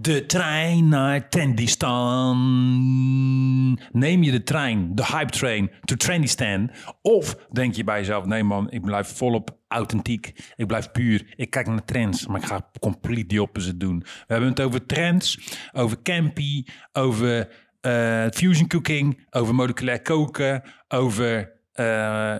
[0.00, 2.36] De trein naar Trendistan.
[3.92, 6.70] Neem je de trein, de hype train, to Trendistan?
[7.02, 10.52] Of denk je bij jezelf, nee man, ik blijf volop authentiek.
[10.56, 11.32] Ik blijf puur.
[11.36, 13.98] Ik kijk naar trends, maar ik ga compleet die opposite doen.
[13.98, 17.48] We hebben het over trends, over campy, over
[17.80, 22.36] eh, fusion cooking, over moleculair koken, over uh,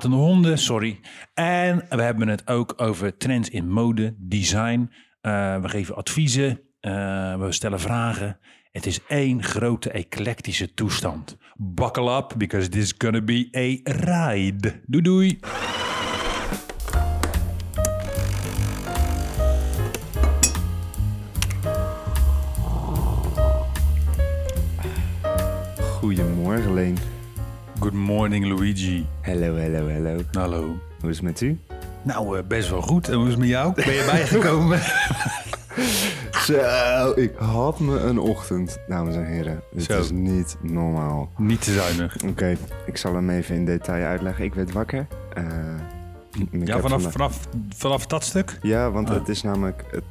[0.00, 1.00] honden, sorry.
[1.34, 4.90] En we hebben het ook over trends in mode, design.
[5.26, 8.38] Uh, we geven adviezen, uh, we stellen vragen.
[8.72, 11.36] Het is één grote eclectische toestand.
[11.56, 14.80] Buckle up, because this is gonna be a ride.
[14.86, 15.38] Doei doei!
[26.00, 26.96] Goedemorgen, Leen.
[27.80, 29.06] Good morning, Luigi.
[29.22, 30.20] Hallo, hallo, hallo.
[30.32, 30.78] Hallo.
[31.00, 31.58] Hoe is het met u?
[32.04, 33.08] Nou, uh, best wel goed.
[33.08, 33.72] En hoe is het met jou?
[33.74, 34.80] Ben je bijgekomen?
[36.46, 39.60] Zo, ik had me een ochtend, dames en heren.
[39.74, 40.00] Het Zo.
[40.00, 41.30] is niet normaal.
[41.38, 42.16] Niet te zuinig.
[42.26, 44.44] Oké, ik zal hem even in detail uitleggen.
[44.44, 45.06] Ik werd wakker.
[45.34, 45.44] Eh,
[46.50, 48.58] Ja, vanaf, vanaf, vanaf dat stuk?
[48.62, 49.14] Ja, want Ah.
[49.14, 49.84] het is namelijk...
[49.90, 50.02] Het,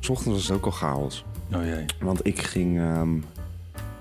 [0.00, 1.24] 's ochtends was het ook al chaos.
[1.54, 1.84] Oh jee.
[2.00, 2.78] Want ik ging...
[2.78, 3.08] ehm,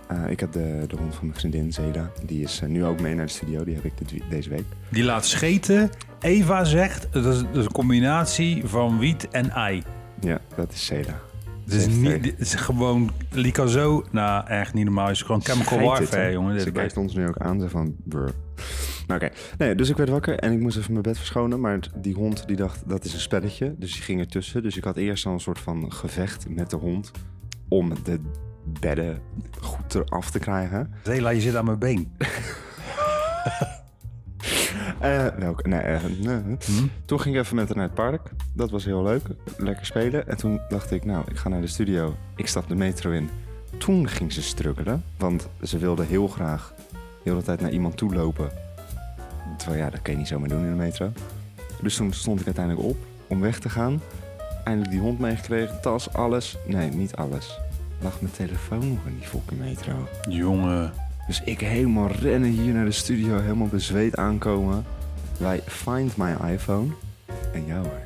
[0.07, 2.11] eh, ik had de, de hond van mijn vriendin, Zeda.
[2.25, 3.63] Die is eh, nu ook mee naar de studio.
[3.63, 4.63] Die heb ik dit, deze week.
[4.89, 5.91] Die laat scheten.
[6.23, 9.83] Eva zegt, dat is, dat is een combinatie van wiet en ei.
[10.19, 11.19] Ja, dat is Zeda.
[11.63, 14.03] Het is, niet, dit is gewoon Licazo.
[14.11, 15.05] Nou, echt niet normaal.
[15.07, 16.61] Het is gewoon chemical Schijt warfare, jongen.
[16.61, 17.95] Ze kijkt ons nu ook aan, zo van...
[18.03, 18.29] Brr.
[19.07, 21.59] Nou, Oké, nee, dus ik werd wakker en ik moest even mijn bed verschonen.
[21.59, 23.75] Maar het- die hond die dacht, dat is een spelletje.
[23.77, 24.63] Dus die ging ertussen.
[24.63, 27.11] Dus ik had eerst al een soort van gevecht met de hond...
[27.67, 28.19] om de
[28.79, 29.19] bedden
[29.61, 30.93] goed eraf te krijgen.
[31.03, 32.11] Zela, je zit aan mijn been.
[35.03, 35.67] Eh welke?
[35.67, 36.57] Nee, eh, nee.
[36.65, 36.87] Hm?
[37.05, 38.29] Toen ging ik even met haar naar het park.
[38.53, 39.21] Dat was heel leuk.
[39.57, 40.27] Lekker spelen.
[40.27, 42.15] En toen dacht ik, nou, ik ga naar de studio.
[42.35, 43.29] Ik stap de metro in.
[43.77, 45.03] Toen ging ze struggelen.
[45.17, 46.73] Want ze wilde heel graag
[47.23, 48.51] de hele tijd naar iemand toe lopen.
[49.57, 51.11] Terwijl ja, dat kan je niet zomaar doen in de metro.
[51.81, 52.97] Dus toen stond ik uiteindelijk op
[53.27, 54.01] om weg te gaan.
[54.63, 56.57] Eindelijk die hond meegekregen, tas, alles.
[56.65, 57.59] Nee, niet alles.
[58.01, 60.07] Lag mijn telefoon nog in die fucking metro.
[60.29, 61.02] Jongen.
[61.27, 64.85] Dus ik helemaal rennen hier naar de studio, helemaal bezweet aankomen.
[65.39, 66.87] Wij find my iPhone.
[67.53, 68.01] En jou hoor.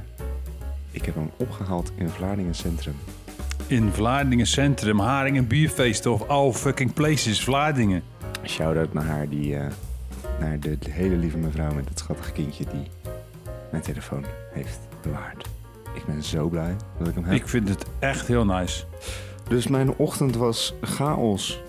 [0.91, 2.95] Ik heb hem opgehaald in Vlaardingen Centrum.
[3.67, 8.03] In Vlaardingen Centrum, Haringen Bierfeesten of all fucking places, Vlaardingen.
[8.45, 9.65] Shout-out naar haar, die, eh,
[10.39, 12.87] naar de, de hele lieve mevrouw met het schattige kindje die
[13.71, 15.49] mijn telefoon heeft bewaard.
[15.93, 17.35] Ik ben zo blij dat ik hem heb.
[17.35, 18.83] Ik vind het echt heel nice.
[19.47, 21.61] Dus mijn ochtend was chaos.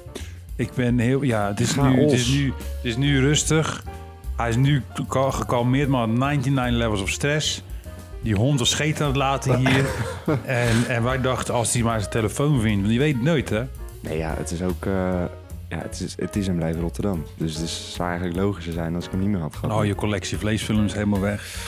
[0.58, 1.22] Ik ben heel...
[1.22, 2.46] Ja, het is, nu, het, is nu,
[2.76, 3.84] het is nu rustig.
[4.36, 7.62] Hij is nu ge- gekalmeerd, maar 99 levels of stress.
[8.22, 9.84] Die hond was scheet aan het laten hier.
[10.44, 12.76] en, en wij dachten, als hij maar zijn telefoon vindt...
[12.76, 13.62] Want die weet het nooit, hè?
[14.00, 14.84] Nee, ja, het is ook...
[14.86, 14.92] eh,
[15.68, 17.24] ja, het is, het is en blijft Rotterdam.
[17.36, 19.78] Dus het is, zou eigenlijk logischer zijn als ik hem niet meer had gehad.
[19.78, 21.66] Oh, je collectie vleesfilms helemaal weg.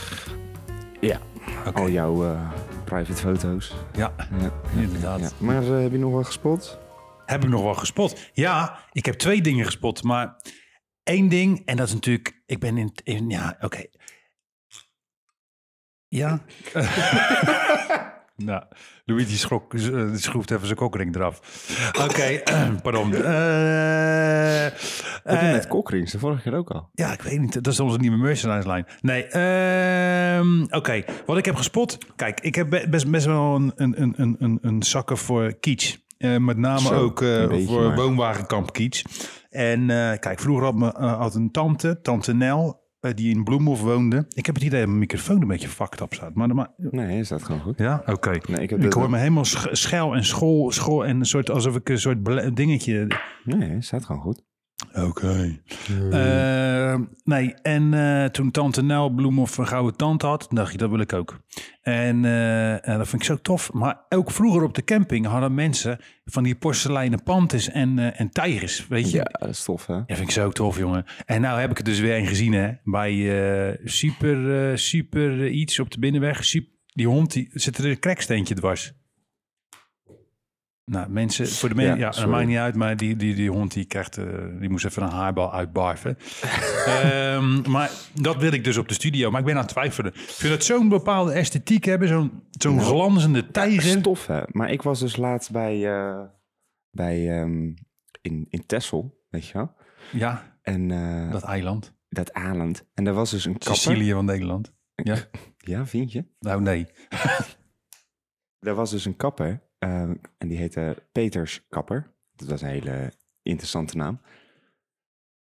[1.01, 1.19] Ja.
[1.67, 1.81] Oké.
[1.81, 2.41] Al jouw eh,
[2.85, 3.75] private foto's.
[3.97, 4.51] Ja, Ja,
[4.81, 5.21] inderdaad.
[5.21, 5.29] ja.
[5.39, 6.79] Maar eh, heb je nog wel gespot?
[7.31, 8.31] Heb ik nog wel gespot?
[8.33, 10.03] Ja, ik heb twee dingen gespot.
[10.03, 10.37] Maar
[11.03, 12.43] één ding, en dat is natuurlijk...
[12.47, 12.93] Ik ben in...
[13.05, 13.83] in ja, oké.
[16.09, 16.41] Ja.
[18.37, 18.65] nou,
[19.05, 21.41] Luigi schrok, eh, schroeft even zijn kokring eraf.
[21.99, 22.43] Oké,
[22.83, 23.15] pardon.
[23.15, 23.21] Eh,
[25.23, 26.91] Heb je eh, met kokrings de vorige keer ook al?
[26.93, 27.53] ja, ik weet niet.
[27.65, 28.87] Dat is onze nieuwe merchandise line.
[29.01, 31.05] Nee, ehm, oké.
[31.27, 31.99] Wat ik heb gespot.
[32.17, 35.55] Kijk, ik heb be- best, best wel een, een, een, een- een, een zakken voor
[35.61, 35.97] kitsch.
[36.21, 37.97] Eh, met name Zo, ook eh, voor maar.
[37.97, 39.05] woonwagenkamp kitsch.
[39.51, 44.25] En eh, kijk, vroeger had, me, had een tante, tante Nel, die in Bloemhof woonde.
[44.29, 46.35] Ik heb het idee dat mijn microfoon een beetje fucked up staat.
[46.35, 47.79] Maar, maar Nee, is dat gewoon goed?
[47.79, 48.31] ja, oké.
[48.49, 51.89] Nee, ik hoor me helemaal sch- schel en school, school en een soort alsof ik
[51.89, 53.07] een soort dingetje
[53.45, 54.43] Nee, staat gewoon goed.
[54.95, 55.61] Oké.
[56.11, 60.91] Eh, nee, en eh, toen tante Nel Bloemhoff een gouden tand had, dacht ik, dat
[60.91, 61.41] wil ik ook.
[61.83, 63.73] En, eh, en dat vind ik zo tof.
[63.73, 68.31] Maar ook vroeger op de camping hadden mensen van die porseleinen pantes en, eh, en
[68.31, 69.17] tijgers, weet je.
[69.17, 69.95] Ja, dat is tof hè?
[69.95, 71.05] Dat vind ik zo tof, jongen.
[71.25, 72.71] En nou heb ik er dus weer een gezien, hè.
[72.85, 73.13] Bij
[73.71, 76.45] eh, super, super iets op de binnenweg.
[76.45, 78.93] Sup- die hond, die zit er een kreksteentje dwars.
[80.91, 83.51] Nou, mensen, voor de mensen, Ja, ja, dat maakt niet uit, maar die, die, die
[83.51, 84.25] hond die krijgt, eh,
[84.59, 86.19] die moest even een haarbal uitbarven.
[86.87, 90.13] Ehm, maar dat wil ik dus op de studio, maar ik ben aan het twijfelen.
[90.15, 94.27] Ik vind dat zo'n bepaalde esthetiek hebben, zo'n zo'n Nou, glanzende Dat tijger.
[94.27, 94.43] hè?
[94.53, 96.23] Maar ik was dus laatst bij, eh,
[96.91, 97.73] bij ehm,
[98.21, 99.75] in, in Texel, weet je wel?
[100.13, 101.95] Ja, En eh, dat, dat eiland.
[102.33, 102.87] eiland.
[102.95, 103.77] En daar was dus een kapper.
[103.77, 104.73] Sicilië van Nederland.
[104.95, 105.17] Ja?
[105.57, 106.25] Ja, vind je?
[106.39, 106.87] Nou, nee.
[108.59, 110.01] Er was dus een kapper Eh,
[110.39, 112.13] en die heette Peters Kapper.
[112.37, 113.13] Dat was een hele
[113.43, 114.21] interessante naam.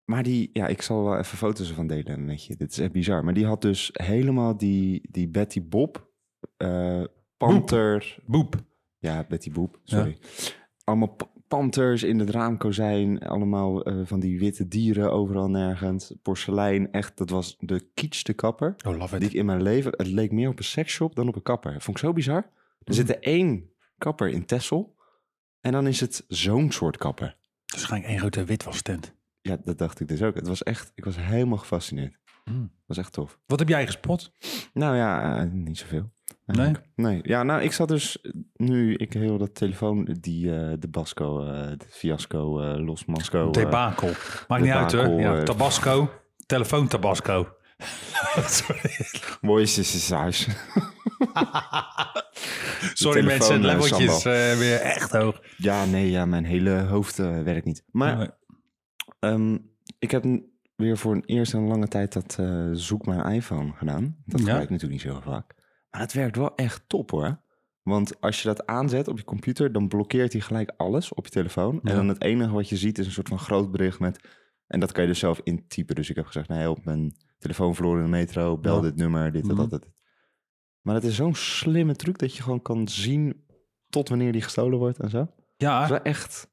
[0.04, 2.56] Maar die, ja, ik zal wel even foto's ervan delen met je.
[2.56, 3.24] Dit is echt bizar.
[3.24, 6.10] Maar die had dus helemaal die, die Betty Bob,
[6.56, 7.04] eh
[7.36, 8.16] panter...
[8.26, 8.62] Boep.
[8.98, 10.18] Ja, Betty Boep, sorry.
[10.84, 11.16] Allemaal
[11.48, 13.18] panters in het raamkozijn.
[13.18, 16.14] Allemaal eh, van die witte dieren overal nergens.
[16.22, 19.32] Porselein, echt, dat was de kietste kapper Oh, love die it.
[19.32, 19.92] ik in mijn leven...
[19.96, 21.72] Het leek meer op een seksshop dan op een kapper.
[21.72, 22.50] Vond ik zo bizar.
[22.84, 24.96] Er zit er één kapper in Tessel.
[25.60, 27.36] En dan is het zo'n soort kapper.
[27.66, 29.14] Waarschijnlijk één grote witwastent.
[29.40, 30.34] Ja, dat dacht ik dus ook.
[30.34, 30.92] Het was echt...
[30.94, 32.18] Ik was helemaal gefascineerd.
[32.44, 32.72] Mm.
[32.86, 33.38] Was echt tof.
[33.46, 34.32] Wat heb jij gespot?
[34.72, 36.12] Nou ja, eh, niet zoveel.
[36.46, 36.56] Nee?
[36.56, 36.88] eigenlijk.
[36.96, 37.20] Nee.
[37.22, 38.18] Ja, nou, ik zat dus
[38.54, 43.50] nu, ik heel dat telefoon, die, eh, de Basco, eh de fiasco, Los Masco.
[43.50, 44.10] Debakel.
[44.48, 45.20] Maakt niet uit hoor.
[45.20, 46.10] Ja, Tabasco.
[46.46, 47.56] Telefoon Tabasco.
[49.40, 50.48] Mooiste is huis.
[52.94, 54.32] Sorry mensen, eh, leveltjes sambal.
[54.40, 55.40] eh, weer echt hoog.
[55.56, 57.84] ja, nee, ja, mijn hele hoofd eh, werkt niet.
[57.90, 58.28] Maar Nee.
[59.20, 59.58] ehm,
[59.98, 60.24] ik heb
[60.76, 64.02] weer voor een eerst een lange tijd dat eh, zoek mijn iPhone gedaan.
[64.26, 64.44] Dat Ja.
[64.46, 65.54] gebruik ik natuurlijk niet zo vaak.
[65.90, 67.42] Maar het werkt wel echt top hoor.
[67.82, 71.30] Want als je dat aanzet op je computer, dan blokkeert hij gelijk alles op je
[71.32, 71.80] telefoon.
[71.82, 71.90] Ja.
[71.90, 74.28] En dan het enige wat je ziet is een soort van groot bericht met...
[74.66, 75.94] En dat kan je dus zelf intypen.
[75.94, 78.58] Dus ik heb gezegd, nou help, mijn telefoon verloren in de metro.
[78.58, 78.80] Bel Ja.
[78.82, 79.56] dit nummer, dit en Mhm.
[79.56, 79.86] dat, dat.
[80.84, 83.44] Maar het is zo'n slimme truc dat je gewoon kan zien
[83.88, 85.18] tot wanneer die gestolen wordt en zo.
[85.18, 86.48] Dat is Ja, wel echt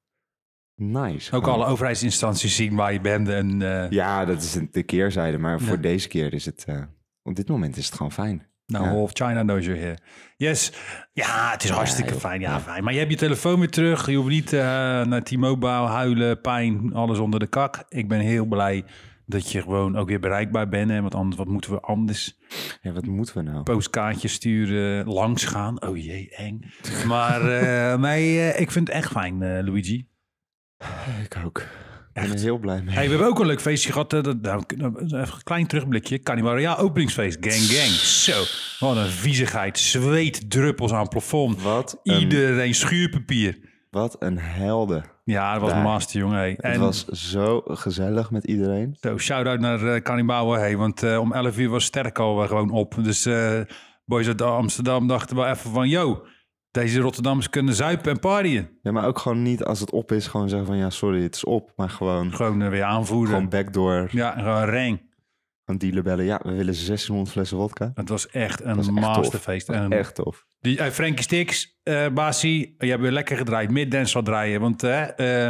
[0.75, 1.35] nice.
[1.35, 1.59] ook Gewoon.
[1.59, 3.27] alle overheidsinstanties zien waar je bent.
[3.29, 5.37] En, eh, Ja, dat is de keerzijde.
[5.37, 5.81] Maar voor Ja.
[5.81, 6.63] deze keer is het...
[6.67, 6.81] eh,
[7.23, 8.49] op dit moment is het gewoon fijn.
[8.65, 8.91] Nou, Ja.
[8.91, 9.97] half China knows you're here.
[10.37, 10.71] Yes.
[11.13, 12.19] Ja, het is hartstikke joh.
[12.19, 12.41] fijn.
[12.41, 12.59] Ja, Ja.
[12.59, 12.83] fijn.
[12.83, 14.09] Maar je hebt je telefoon weer terug.
[14.09, 14.59] Je hoeft niet eh,
[15.05, 17.83] naar T-Mobile, huilen, pijn, alles onder de kak.
[17.89, 18.83] Ik ben heel blij
[19.31, 20.89] dat je gewoon ook weer bereikbaar bent.
[20.89, 21.01] Hè?
[21.01, 22.37] Want anders, wat moeten we anders?
[22.81, 23.63] Ja, wat moeten we nou?
[23.63, 25.81] Postkaartjes sturen, langs gaan.
[25.83, 26.61] Oh jee, eng.
[27.07, 30.07] Maar eh, nee, eh, ik vind het echt fijn, eh, Luigi.
[31.23, 31.59] Ik ook.
[32.13, 32.93] Ik ben er heel blij mee.
[32.95, 34.13] Hey, we hebben ook een leuk feestje gehad.
[34.13, 34.63] eh, dat, nou,
[35.05, 36.19] even een klein terugblikje.
[36.19, 37.37] Carnival Royale openingsfeest.
[37.41, 37.89] Gang, gang.
[37.91, 38.43] Zo,
[38.85, 39.79] wat een viezigheid.
[39.79, 41.61] Zweetdruppels aan het plafond.
[41.61, 43.59] Wat een, Iedereen schuurpapier.
[43.89, 45.03] wat een helden.
[45.23, 45.83] Ja, dat was Daar.
[45.83, 46.37] master, jongen.
[46.37, 46.49] Hey.
[46.49, 48.97] Het En was zo gezellig met iedereen.
[48.99, 50.51] zo, shout-out naar Cannibal.
[50.51, 52.95] Hey, want eh, om 11 uur was Sterk al eh, gewoon op.
[53.03, 53.59] Dus eh
[54.05, 55.89] boys uit Amsterdam dachten wel even van...
[55.89, 56.23] Yo,
[56.71, 58.69] deze Rotterdammers kunnen zuipen en partyen.
[58.81, 61.35] Ja, maar ook gewoon niet als het op is, gewoon zeggen van ja, sorry, het
[61.35, 61.71] is op.
[61.75, 63.33] Maar gewoon, Gewoon eh, weer aanvoeren.
[63.33, 65.09] gewoon backdoor, Ja, gewoon reng.
[65.71, 66.25] Van dealer bellen.
[66.25, 67.91] Ja, we willen 1600 flessen vodka.
[67.95, 69.15] Het was echt een was echt tof.
[69.15, 69.69] masterfeest.
[69.69, 70.45] En Echt tof.
[70.59, 73.71] Die, uh, Frankie Sticks, uh, Basie, je hebt weer lekker gedraaid.
[73.71, 74.61] Middance zal draaien.
[74.61, 75.49] Want uh,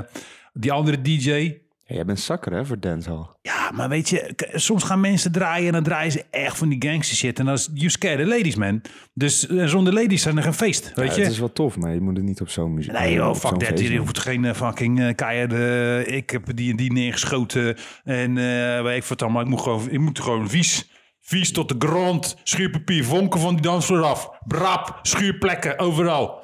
[0.54, 1.61] die andere DJ...
[1.92, 3.26] Ja, jij bent zakker hè, voor dancehall.
[3.42, 5.68] Ja, maar weet je, soms gaan mensen draaien...
[5.68, 7.40] en dan draaien ze echt van die gangster shit.
[7.40, 8.82] En dan is you scare the ladies, man.
[9.14, 11.22] Dus uh, zonder ladies zijn er geen feest, weet ja, je?
[11.22, 12.92] Het is wel tof, maar je moet het niet op zo'n muziek...
[12.92, 13.80] Nee joh, fuck that.
[13.80, 16.04] Je hoeft geen uh, fucking uh, keiharde...
[16.06, 17.76] ik heb die en die neergeschoten.
[18.04, 20.91] En uh, weet ik wat maar ik moet gewoon, ik moet gewoon vies...
[21.22, 22.38] Vies tot de grond.
[22.44, 24.30] Schuurpapier, vonken van die dansvloer af.
[24.48, 26.40] Brap, schuurplekken, overal.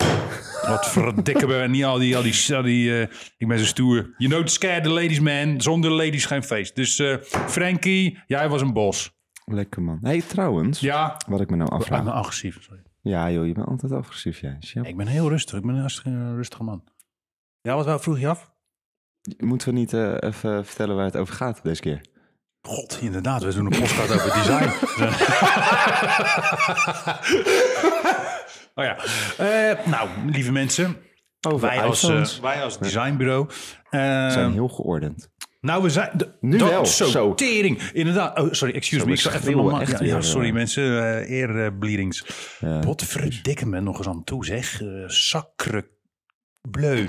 [0.68, 2.16] Wat verdikken we niet al die...
[2.16, 3.02] Al die, al die uh,
[3.38, 4.14] ik ben zo stoer.
[4.18, 5.62] You know, scare the ladies, man.
[5.62, 6.76] Zonder ladies geen feest.
[6.76, 9.16] Dus uh, Frankie, jij was een bos.
[9.46, 10.00] Lekker man.
[10.02, 10.80] hey, trouwens.
[10.80, 11.18] Ja.
[11.28, 12.00] Wat ik me nou afvraag.
[12.00, 12.82] Ik ben agressief, sorry.
[13.02, 14.58] Ja joh, je bent altijd agressief, jij.
[14.60, 14.84] Ja.
[14.84, 15.58] Ik ben heel rustig.
[15.58, 16.84] Ik ben een rustige, rustige man.
[17.62, 18.52] Ja, wat wel vroeg je af?
[19.38, 22.02] Moeten we niet uh, even vertellen waar het over gaat deze keer?
[22.62, 23.44] God, inderdaad.
[23.44, 24.70] We doen een podcast over design.
[28.76, 28.98] oh ja.
[29.40, 30.98] Uh, nou, lieve mensen.
[31.48, 33.48] Over wij, als, uh, wij als designbureau.
[33.48, 33.52] Uh,
[34.32, 35.30] zijn heel geordend.
[35.62, 36.10] Nou, we zijn...
[36.14, 36.86] De, nu dat, wel.
[36.86, 37.82] Zo, tering.
[37.82, 38.40] Inderdaad.
[38.40, 39.14] Oh, sorry, excuse zo, me.
[39.14, 39.82] Ik even normaal...
[39.82, 40.84] ja, ja, sorry mensen.
[40.84, 42.26] Uh, Eerbleedings.
[42.60, 44.82] Ja, Potverdikke me nog eens aan toe, zeg.
[44.82, 45.90] Uh, Sakre
[46.62, 47.06] bleu.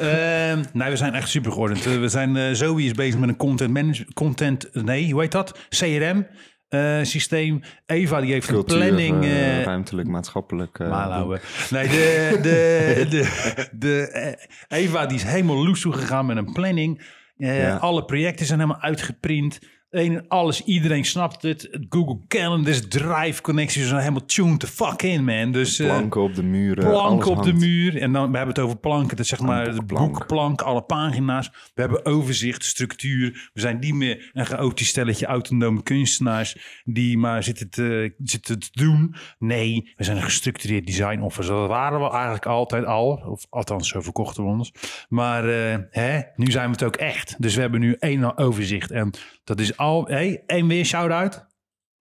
[0.00, 1.86] uh, nee, we zijn echt super geordend.
[1.86, 5.32] Uh, we zijn, uh, Zoe is bezig met een content management, content, nee, hoe heet
[5.32, 5.58] dat?
[5.68, 6.26] CRM
[6.70, 7.60] uh, systeem.
[7.86, 9.24] Eva die heeft Cultuur, een planning.
[9.24, 10.78] Uh, ruimtelijk, maatschappelijk.
[10.78, 11.26] Uh,
[11.70, 14.38] nee, de, de, de, de,
[14.68, 17.02] Eva die is helemaal loes gegaan met een planning.
[17.36, 17.76] Ja.
[17.76, 19.58] Alle projecten zijn helemaal uitgeprint.
[19.90, 21.78] Een, alles, iedereen snapt het.
[21.88, 25.52] Google Calendars, Drive connecties zijn helemaal tuned the fuck in, man.
[25.52, 26.90] Dus, planken uh, op de muren.
[26.90, 27.50] Planken op hangt.
[27.50, 28.00] de muur.
[28.00, 29.16] En dan we hebben het over planken.
[29.16, 31.50] Dat zeg maar de boekplank, alle pagina's.
[31.74, 33.50] We hebben overzicht, structuur.
[33.52, 38.68] We zijn niet meer een chaotisch stelletje autonome kunstenaars die maar zitten te, zitten te
[38.72, 39.14] doen.
[39.38, 41.54] Nee, we zijn een gestructureerd design officer.
[41.54, 43.22] Dat waren we eigenlijk altijd al.
[43.26, 44.72] Of althans, zo verkochten we ons.
[45.08, 47.34] Maar uh, hè, nu zijn we het ook echt.
[47.38, 48.90] Dus we hebben nu één overzicht.
[48.90, 49.10] En
[49.48, 50.06] dat is al...
[50.06, 51.46] Hé, hey, één weer shout-out.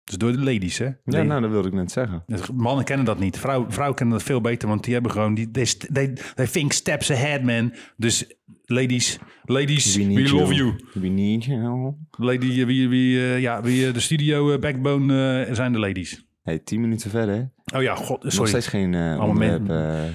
[0.05, 0.85] Dus door de ladies, hè?
[0.85, 1.23] Ja, Nee.
[1.23, 2.23] nou, dat wilde ik net zeggen.
[2.53, 3.39] Mannen kennen dat niet.
[3.39, 6.71] Vrouwen, vrouwen kennen dat veel beter, want die hebben gewoon die they, they, they think
[6.71, 7.73] steps ahead, man.
[7.97, 8.25] Dus
[8.65, 10.75] ladies, ladies, we, love you.
[10.93, 11.95] We need you.
[12.17, 16.25] Lady, eh, wie, wie, eh, ja, wie eh, de studio backbone zijn de ladies.
[16.43, 17.51] Hey, tien minuten verder.
[17.75, 18.49] Oh ja, god, Nog sorry.
[18.49, 19.65] steeds geen onderwerp,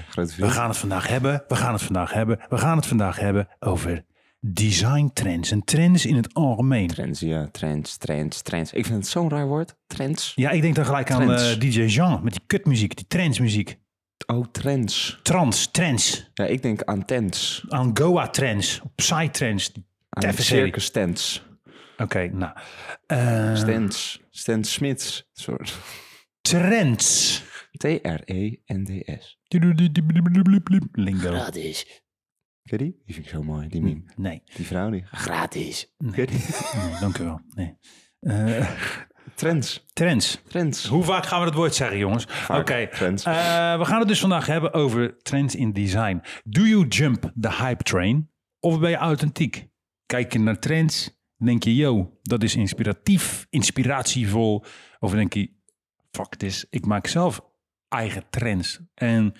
[0.09, 3.19] grote We gaan het vandaag hebben, we gaan het vandaag hebben, we gaan het vandaag
[3.19, 4.03] hebben over
[4.45, 6.87] design trends en trends in het algemeen.
[6.87, 7.47] Trends, ja.
[7.51, 8.73] Trends, trends, trends.
[8.73, 9.75] Ik vind het zo'n raar woord.
[9.87, 10.31] Trends.
[10.35, 11.51] Ja, ik denk dan gelijk aan Trends.
[11.53, 13.79] eh, DJ Jean met die kutmuziek, die trendsmuziek.
[14.25, 15.19] Oh, trends.
[15.23, 17.65] Trans, trends, Ja, ik denk aan tents.
[17.69, 19.71] aan Goa trends, Psy-trends.
[20.09, 20.63] Aan Even serie.
[20.63, 21.43] circus tents.
[21.97, 22.53] Oké, nou.
[23.07, 24.19] eh, Stens.
[24.61, 25.29] Smits.
[25.33, 25.73] Soort.
[26.41, 27.41] trends.
[27.71, 29.39] E T-R-E-N-D-S.
[30.91, 31.29] Lingo.
[31.29, 32.01] Gratis.
[32.63, 33.01] Ken je die?
[33.05, 34.01] Die vind ik zo mooi, die meme.
[34.15, 35.03] Nee, Die vrouw die.
[35.05, 35.93] Gratis.
[35.97, 36.39] Ken je die?
[36.89, 37.41] nee dank u wel.
[37.55, 37.77] Nee.
[38.19, 38.69] Eh,
[39.35, 39.85] Trends.
[39.93, 40.41] trends.
[40.47, 40.85] Trends.
[40.87, 42.27] Hoe vaak gaan we dat woord zeggen, jongens?
[42.49, 42.87] Oké.
[42.87, 43.23] Trends.
[43.23, 43.33] eh,
[43.77, 46.21] we gaan het dus vandaag hebben over trends in design.
[46.43, 48.29] Do you jump the hype train?
[48.59, 49.67] Of ben je authentiek?
[50.05, 54.63] Kijk je naar trends, denk je, yo, dat is inspiratief, inspiratievol.
[54.99, 55.51] Of denk je,
[56.11, 57.41] fuck this, ik maak zelf
[57.87, 58.79] eigen trends.
[58.93, 59.33] En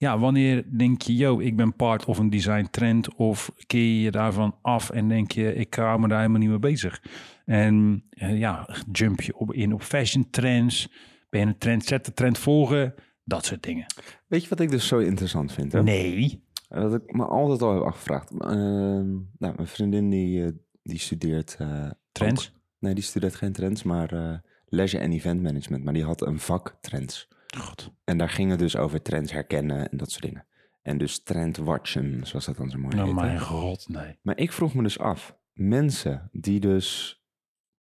[0.00, 3.14] ja, wanneer denk je, yo, ik ben part of een design trend?
[3.14, 6.58] Of keer je daarvan af en denk je, ik hou me daar helemaal niet mee
[6.58, 7.02] bezig?
[7.44, 10.88] En eh, ja, jump je op, in op fashion trends?
[11.30, 12.94] Ben je een trendsetter, trend volgen?
[13.24, 13.86] Dat soort dingen.
[14.26, 15.72] Weet je wat ik dus zo interessant vind?
[15.72, 15.82] Hè?
[15.82, 16.42] Nee.
[16.68, 18.30] Dat ik me altijd al heb afgevraagd.
[18.30, 20.50] Ehm, nou, mijn vriendin die, eh,
[20.82, 21.56] die studeert...
[21.58, 22.48] eh, Trends?
[22.48, 25.84] ook- nee, die studeert geen trends, maar eh, leisure en event management.
[25.84, 27.28] Maar die had een vak trends.
[27.58, 27.90] God.
[28.04, 30.46] En daar ging het dus over trends herkennen en dat soort dingen.
[30.82, 33.14] En dus trendwatchen, zoals dat dan zo mooi Oh heet.
[33.14, 34.18] mijn god, nee.
[34.22, 37.18] Maar ik vroeg me dus af, mensen die dus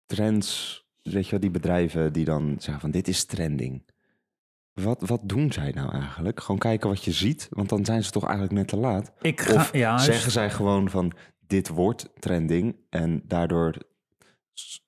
[0.06, 3.82] trends, weet je wel, die bedrijven die dan zeggen van dit is trending.
[4.72, 6.40] Wat, wat doen zij nou eigenlijk?
[6.40, 9.12] Gewoon kijken wat je ziet, want dan zijn ze toch eigenlijk net te laat.
[9.20, 11.12] Ik ga, Of ja, zeggen zij gewoon van
[11.46, 13.74] dit wordt trending en daardoor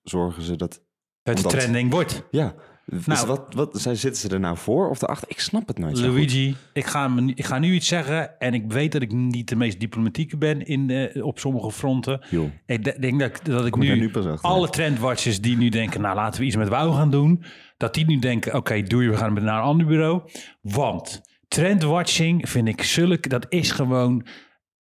[0.02, 0.82] zorgen ze dat...
[1.22, 2.22] het omdat- trending wordt.
[2.30, 2.54] Ja,
[2.90, 5.28] Nou- nou, wat, wat, zij- zitten ze er nou voor of erachter?
[5.30, 6.12] Ik snap het nooit zo goed.
[6.14, 9.56] Luigi, ik ga, ik ga nu iets zeggen en ik weet dat ik niet de
[9.56, 12.20] meest diplomatieke ben in, eh, op sommige fronten.
[12.66, 14.50] Ik de- denk dat, dat ik kom nu, nu pas achter.
[14.50, 17.44] alle trendwatchers die nu denken, nou laten we iets met wou gaan doen,
[17.76, 20.22] dat die nu denken, oké, doe je, we gaan naar een ander bureau.
[20.60, 24.26] Want trendwatching vind ik zulk, dat is gewoon,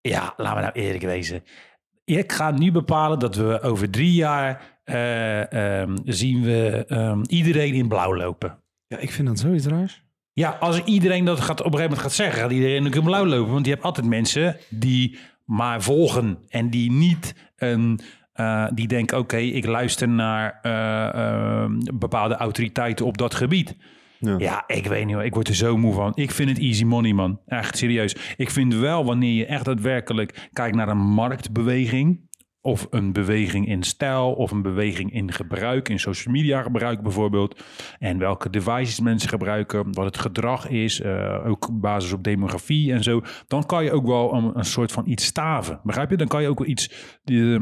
[0.01, 1.43] ja, laten we nou eerlijk wezen.
[2.05, 7.75] Ik ga nu bepalen dat we over drie jaar eh, ehm, zien we ehm, iedereen
[7.75, 8.59] in blauw lopen.
[8.87, 10.03] Ja, ik vind dat zoiets raars.
[10.33, 13.03] Ja, als iedereen dat gaat, op een gegeven moment gaat zeggen, gaat iedereen ook in
[13.03, 13.53] blauw lopen.
[13.53, 18.01] Want je hebt altijd mensen die maar volgen en die niet een.
[18.33, 23.77] eh, die denken, oké, ik luister naar eh, eh, bepaalde autoriteiten op dat gebied.
[24.21, 24.35] Ja.
[24.39, 25.17] Ja, ik weet niet.
[25.17, 26.13] Ik word er zo moe van.
[26.15, 27.41] Ik vind het easy money, man.
[27.47, 28.17] Echt serieus.
[28.37, 32.28] Ik vind wel, wanneer je echt daadwerkelijk kijkt naar een marktbeweging...
[32.61, 34.33] of een beweging in stijl...
[34.33, 37.65] of een beweging in gebruik, in social media gebruik bijvoorbeeld...
[37.99, 39.93] en welke devices mensen gebruiken...
[39.93, 43.23] wat het gedrag is, eh, ook op basis op demografie en zo...
[43.47, 45.81] dan kan je ook wel een, een soort van iets staven.
[45.83, 46.17] Begrijp je?
[46.17, 46.91] Dan kan je ook wel iets
[47.25, 47.59] eh,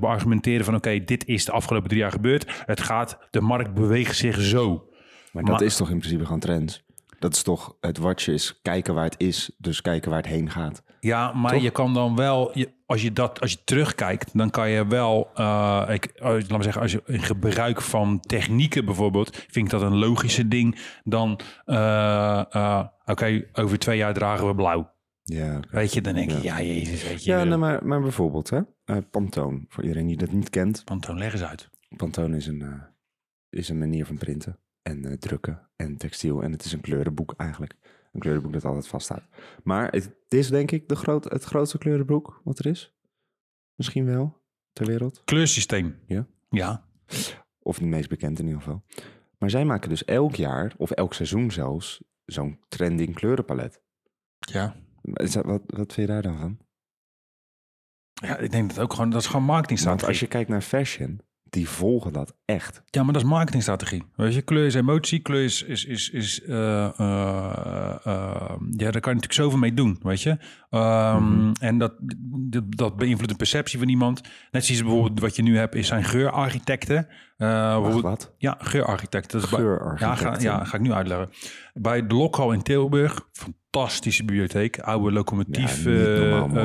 [0.00, 0.74] beargumenteren van...
[0.74, 2.62] oké, dit is de afgelopen drie jaar gebeurd.
[2.66, 4.84] Het gaat, de markt beweegt zich zo...
[5.32, 6.82] Maar dat Maar- is toch in principe gewoon trends?
[7.18, 10.50] Dat is toch, het watchen is kijken waar het is, dus kijken waar het heen
[10.50, 10.82] gaat.
[11.00, 11.62] Ja, maar Toch?
[11.62, 15.30] je kan dan wel, je, als je dat, als je terugkijkt, dan kan je wel,
[15.34, 19.70] eh, ik, eh, laat me zeggen, als je in gebruik van technieken bijvoorbeeld, vind ik
[19.70, 24.92] dat een logischer ding dan, eh, oké, over twee jaar dragen we blauw.
[25.22, 27.30] Ja, Weet je, dan denk je, ja, jezus, weet je.
[27.30, 28.62] ja Ja, maar, maar bijvoorbeeld, hè?
[29.02, 30.82] Pantone, voor iedereen die dat niet kent.
[30.84, 31.70] Antoon, leg eens uit.
[31.96, 32.82] Pantone is een,
[33.50, 36.42] is een manier van printen en drukken en textiel.
[36.42, 37.74] En het is een kleurenboek eigenlijk.
[38.10, 39.28] Een kleurenboek dat altijd vaststaat.
[39.64, 42.94] Maar het is denk ik de groot, het grootste kleurenboek wat er is.
[43.74, 45.22] Misschien wel, ter wereld.
[45.24, 45.98] Kleursysteem.
[46.06, 46.26] Ja.
[46.48, 46.88] Ja.
[47.58, 48.84] Of het meest bekend in ieder geval.
[49.38, 53.82] Maar zij maken dus elk jaar, of elk seizoen zelfs, zo'n trending kleurenpalet.
[54.38, 54.76] Ja.
[55.02, 56.58] Is dat- Wat, wat vind je daar dan van?
[58.12, 60.06] Ja, ik denk dat ook gewoon, dat is gewoon marketingstrategie.
[60.06, 61.20] Want als je kijkt naar fashion,
[61.50, 62.82] die volgen dat echt.
[62.86, 64.02] Ja, maar dat is marketingstrategie.
[64.16, 65.62] Weet je, kleur is emotie, kleur is...
[65.62, 70.22] is, is, is eh, eh, eh, ja, daar kan je natuurlijk zoveel mee doen, weet
[70.22, 70.36] je.
[70.70, 71.52] Ehm, Mhm.
[71.60, 71.92] En dat,
[72.50, 74.20] dat, dat beïnvloedt de perceptie van iemand.
[74.50, 77.06] Net zoals bijvoorbeeld wat je nu hebt, is zijn geurarchitecten.
[77.36, 78.34] Wacht, wat?
[78.38, 79.40] ja, geurarchitecten.
[79.40, 80.32] Dat is bij- Ja, Geurarchitecten.
[80.34, 81.28] ga, ja, ga ik nu uitleggen.
[81.74, 84.78] Bij de Lokhal in Tilburg, fantastische bibliotheek.
[84.78, 85.84] Oude locomotief.
[85.84, 86.64] Ja, normaal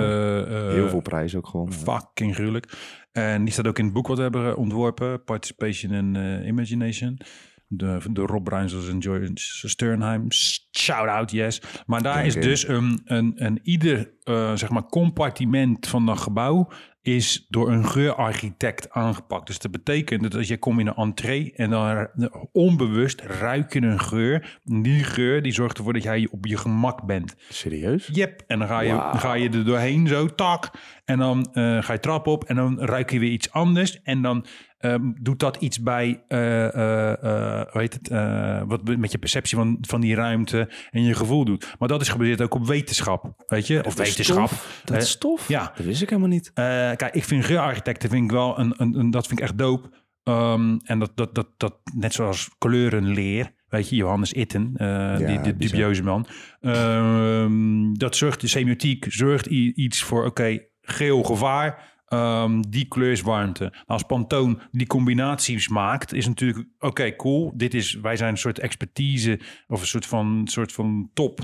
[0.70, 1.74] Heel veel prijzen ook gewoon.
[1.74, 2.78] Fucking gruwelijk.
[3.16, 5.24] En die staat ook in het boek wat we hebben ontworpen.
[5.24, 7.20] Participation and eh, Imagination.
[7.68, 10.32] De, de Rob Bruinsels en Joyce Sternheim.
[10.78, 11.62] Shout-out, yes.
[11.86, 16.70] Maar daar is dus een, een, een ieder eh, zeg maar compartiment van dat gebouw
[17.06, 19.48] is door een geurarchitect aangepakt.
[19.48, 22.08] Dus dat betekent dat als je komt in een entree en dan
[22.52, 24.60] onbewust ruik je een geur.
[24.64, 27.36] Die geur die zorgt ervoor dat jij op je gemak bent.
[27.50, 28.10] Serieus?
[28.12, 28.44] Yep.
[28.48, 30.72] En dan ga je, dan ga je er doorheen zo, tak.
[31.06, 34.02] En dan eh, ga je trap op en dan ruik je weer iets anders.
[34.02, 34.46] En dan
[34.78, 40.02] ehm, doet dat iets bij, hoe heet het, eh, wat met je perceptie van, van
[40.02, 41.76] die ruimte en je gevoel doet.
[41.80, 43.78] Maar dat is gebaseerd ook op wetenschap, weet je?
[43.86, 44.50] Of Dat wetenschap.
[44.86, 45.48] Dat is tof.
[45.48, 45.72] ja.
[45.76, 46.52] Dat wist ik helemaal niet.
[46.54, 49.90] kijk, ik vind geurarchitecten vind ik wel een, een, een- dat vind ik echt dope.
[50.24, 55.42] Ehm, en dat, dat, dat, dat, net zoals kleurenleer, weet je, Johannes Itten, eh, die,
[55.42, 56.28] die dubieuze man.
[56.62, 63.22] Ehm, dat zorgt, de semiotiek zorgt iets voor, oké, geel gevaar, ehm, die kleur is
[63.22, 63.64] warmte.
[63.64, 67.52] Nou, als Pantone die combinaties maakt, is natuurlijk, oké, cool.
[67.56, 71.40] Dit is, wij zijn een soort expertise of een soort van, soort van top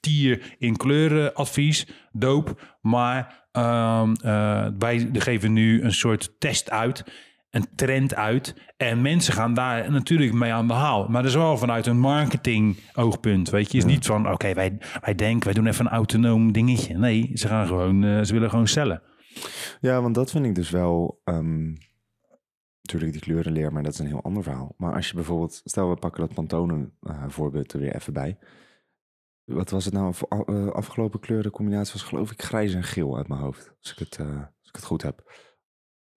[0.00, 2.78] tier in kleurenadvies, doop.
[2.80, 7.04] Maar ehm, eh, wij geven nu een soort test uit,
[7.50, 8.54] een trend uit.
[8.76, 11.08] En mensen gaan daar natuurlijk mee aan de haal.
[11.08, 13.78] Maar dat is wel vanuit een marketing oogpunt, weet je.
[13.78, 16.98] is niet van, oké, wij, wij denken, wij doen even een autonoom dingetje.
[16.98, 19.02] Nee, ze gaan gewoon, eh, ze willen gewoon cellen.
[19.80, 21.20] Ja, want dat vind ik dus wel...
[21.24, 21.72] ehm,
[22.82, 24.74] natuurlijk die kleurenleer, maar dat is een heel ander verhaal.
[24.76, 25.60] Maar als je bijvoorbeeld...
[25.64, 28.38] Stel, we pakken dat Pantone eh, voorbeeld er weer even bij.
[29.44, 30.14] Wat was het nou?
[30.28, 33.72] Eh, afgelopen kleurencombinatie was geloof ik grijs en geel uit mijn hoofd.
[33.80, 35.32] Als ik het, eh, als ik het goed heb.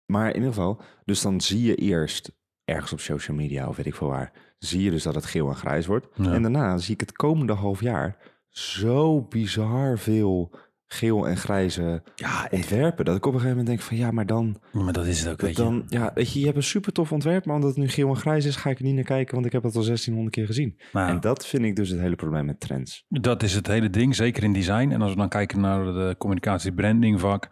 [0.06, 2.32] Maar in ieder geval, dus dan zie je eerst
[2.64, 5.50] ergens op social media of weet ik veel waar, zie je dus dat het geel
[5.50, 6.08] en grijs wordt.
[6.16, 6.34] Ja.
[6.34, 8.18] En daarna zie ik het komende half jaar
[8.50, 10.56] zo bizar veel
[10.94, 13.06] geel en grijze Ja, ontwerpen.
[13.06, 15.30] Dat ik op een gegeven moment denk van ja, maar dan, maar dat is het
[15.32, 15.64] ook, dat weet je.
[15.64, 18.10] dan ja, weet je, je hebt een super tof ontwerp, maar omdat het nu geel
[18.10, 20.36] en grijs is, ga ik er niet naar kijken, want ik heb het al 1600
[20.36, 20.80] keer gezien.
[20.94, 23.06] Nou, En dat vind ik dus het hele probleem met trends.
[23.10, 24.92] Dat is het hele ding, zeker in design.
[24.92, 27.48] En als we dan kijken naar de communicatie branding vak,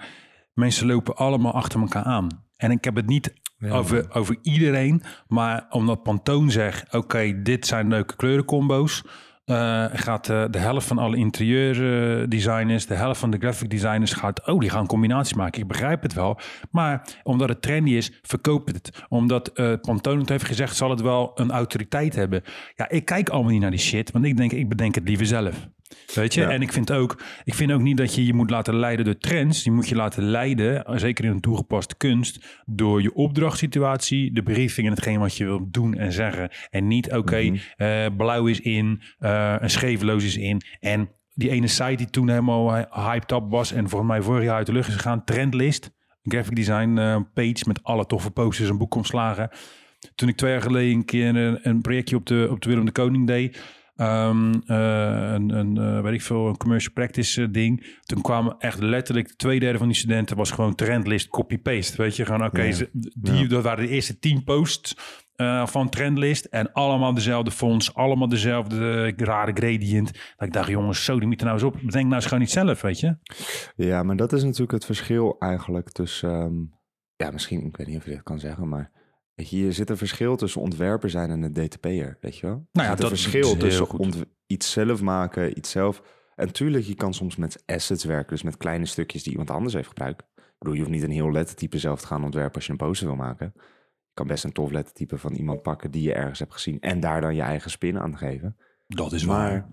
[0.54, 2.28] mensen lopen allemaal achter elkaar aan.
[2.56, 3.70] En ik heb het niet Ja.
[3.70, 9.04] over, over iedereen, maar omdat Pantone zegt, oké, dit zijn leuke kleurencombo's,
[9.50, 14.48] eh, gaat eh, de helft van alle interieuردesigners, de helft van de graphic designers gaat,
[14.48, 15.62] oh, die gaan combinaties maken.
[15.62, 16.40] Ik begrijp het wel.
[16.72, 19.04] Maar omdat het trendy is, verkoopt het.
[19.08, 22.44] Omdat eh Pantone het heeft gezegd, zal het wel een autoriteit hebben.
[22.76, 25.26] Ja, ik kijk allemaal niet naar die shit, want ik denk, ik bedenk het liever
[25.26, 25.68] zelf.
[26.14, 26.42] Weet je?
[26.42, 26.50] Ja.
[26.50, 29.18] En ik vind ook, ik vind ook niet dat je je moet laten leiden door
[29.18, 29.64] trends.
[29.64, 34.88] Je moet je laten leiden, zeker in een toegepaste kunst, door je opdrachtsituatie, de briefing
[34.88, 36.50] en hetgeen wat je wilt doen en zeggen.
[36.70, 37.58] En niet, oké, Mhm.
[37.78, 40.62] eh, blauw is in, eh, een scheefloos is in.
[40.80, 44.56] En die ene site die toen helemaal hyped up was en volgens mij vorig jaar
[44.56, 45.92] uit de lucht is gegaan, Trendlist,
[46.24, 49.50] graphic design eh, page met alle toffe posters en boekomslagen.
[50.16, 52.86] Toen ik twee jaar geleden een keer een, een projectje op de, op de Willem
[52.86, 53.62] de Koning deed,
[54.00, 57.98] Ehm, eh, een, een eh, weet ik veel, een commercial practice eh, ding.
[58.04, 62.02] Toen kwamen echt letterlijk twee derde van die studenten was gewoon trendlist copy-paste.
[62.02, 62.86] Weet je, gewoon oké, Ja.
[63.18, 64.96] die, dat waren de eerste tien posts
[65.66, 70.14] van trendlist en allemaal dezelfde fonts, allemaal dezelfde rare gradient.
[70.38, 71.74] Dat ik dacht, jongens, zo, die moeten nou eens op.
[71.74, 73.18] Bedenk nou eens gewoon niet zelf, weet je.
[73.76, 76.30] Ja, maar dat is natuurlijk het verschil eigenlijk tussen...
[76.30, 76.56] ehm,
[77.16, 78.92] ja, misschien, ik weet niet of je dit kan zeggen, maar...
[79.40, 82.68] Weet je, hier zit een verschil tussen ontwerper zijn en een DTP'er, weet je wel?
[82.72, 84.26] Nou ja, dat een is verschil heel tussen goed.
[84.48, 86.02] iets zelf maken, iets zelf...
[86.36, 89.74] En tuurlijk, je kan soms met assets werken, dus met kleine stukjes die iemand anders
[89.74, 90.22] heeft gebruikt.
[90.36, 92.78] Ik bedoel, je hoeft niet een heel lettertype zelf te gaan ontwerpen als je een
[92.78, 93.52] poster wil maken.
[93.56, 93.62] Je
[94.14, 97.22] kan best een tof lettertype van iemand pakken die je ergens hebt gezien en daar
[97.22, 98.58] dan je eigen spin aan geven.
[98.88, 99.70] Dat is Maar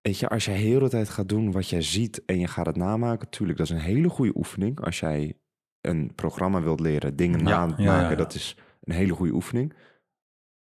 [0.00, 2.66] weet je, als jij heel de tijd gaat doen wat jij ziet en je gaat
[2.66, 4.80] het namaken, tuurlijk, dat is een hele goede oefening.
[4.80, 5.38] Als jij
[5.86, 8.16] een programma wilt leren, dingen Ja, namaken, ja, ja, ja.
[8.16, 9.74] dat is een hele goede oefening.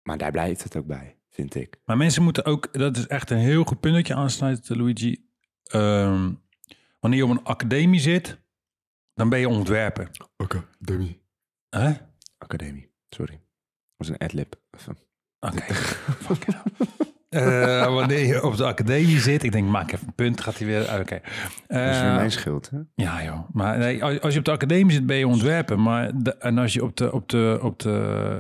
[0.04, 1.80] Maar daar blijft het ook bij, vind ik.
[1.86, 5.26] Maar mensen moeten ook, dat is echt een heel goed punt dat je aansnijdt, Luigi.
[5.64, 6.32] Ehm,
[7.00, 8.40] wanneer je op een academie zit,
[9.14, 10.12] dan ben je ontwerper.
[10.38, 11.22] Academie.
[11.70, 11.92] Hè?
[12.38, 13.34] Academie, sorry.
[13.34, 13.42] Dat
[13.98, 14.56] was een adlib.
[14.72, 14.98] Even.
[15.40, 16.62] Oké.
[17.34, 20.68] Eh, wanneer je op de academie zit, ik denk, maak even een punt, gaat hij
[20.68, 20.82] weer.
[20.82, 21.20] Oké.
[21.68, 22.78] Dat Eh, is weer mijn schuld, hè?
[22.96, 23.50] ja, joh.
[23.54, 25.80] Maar nee, als als je op de academie zit, ben je ontwerper.
[25.80, 27.90] Maar de- en als je op, de, op, de, op de,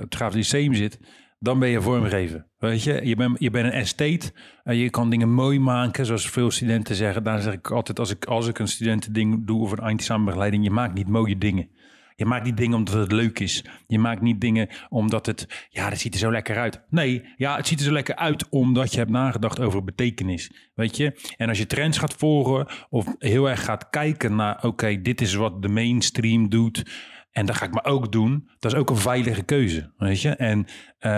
[0.01, 0.99] het Grafisch Lyceum zit,
[1.39, 2.45] dan ben je vormgever.
[2.57, 4.31] Weet je, je bent, je bent een estate
[4.63, 7.23] en je kan dingen mooi maken, zoals veel studenten zeggen.
[7.23, 10.71] Daar zeg ik altijd, als ik, als ik een studentending doe of een eindexamenbegeleiding, je
[10.71, 11.69] maakt niet mooie dingen.
[12.15, 13.65] Je maakt niet dingen omdat het leuk is.
[13.87, 16.81] Je maakt niet dingen omdat het, ja, dat ziet er zo lekker uit.
[16.89, 20.71] Nee, ja, het ziet er zo lekker uit omdat je hebt nagedacht over betekenis.
[20.75, 21.33] Weet je?
[21.37, 25.33] En als je trends gaat volgen of heel erg gaat kijken naar, oké, dit is
[25.33, 26.83] wat de mainstream doet.
[27.31, 28.49] En dat ga ik maar ook doen.
[28.59, 30.29] Dat is ook een veilige keuze, weet je.
[30.29, 30.65] En
[30.99, 31.11] eh,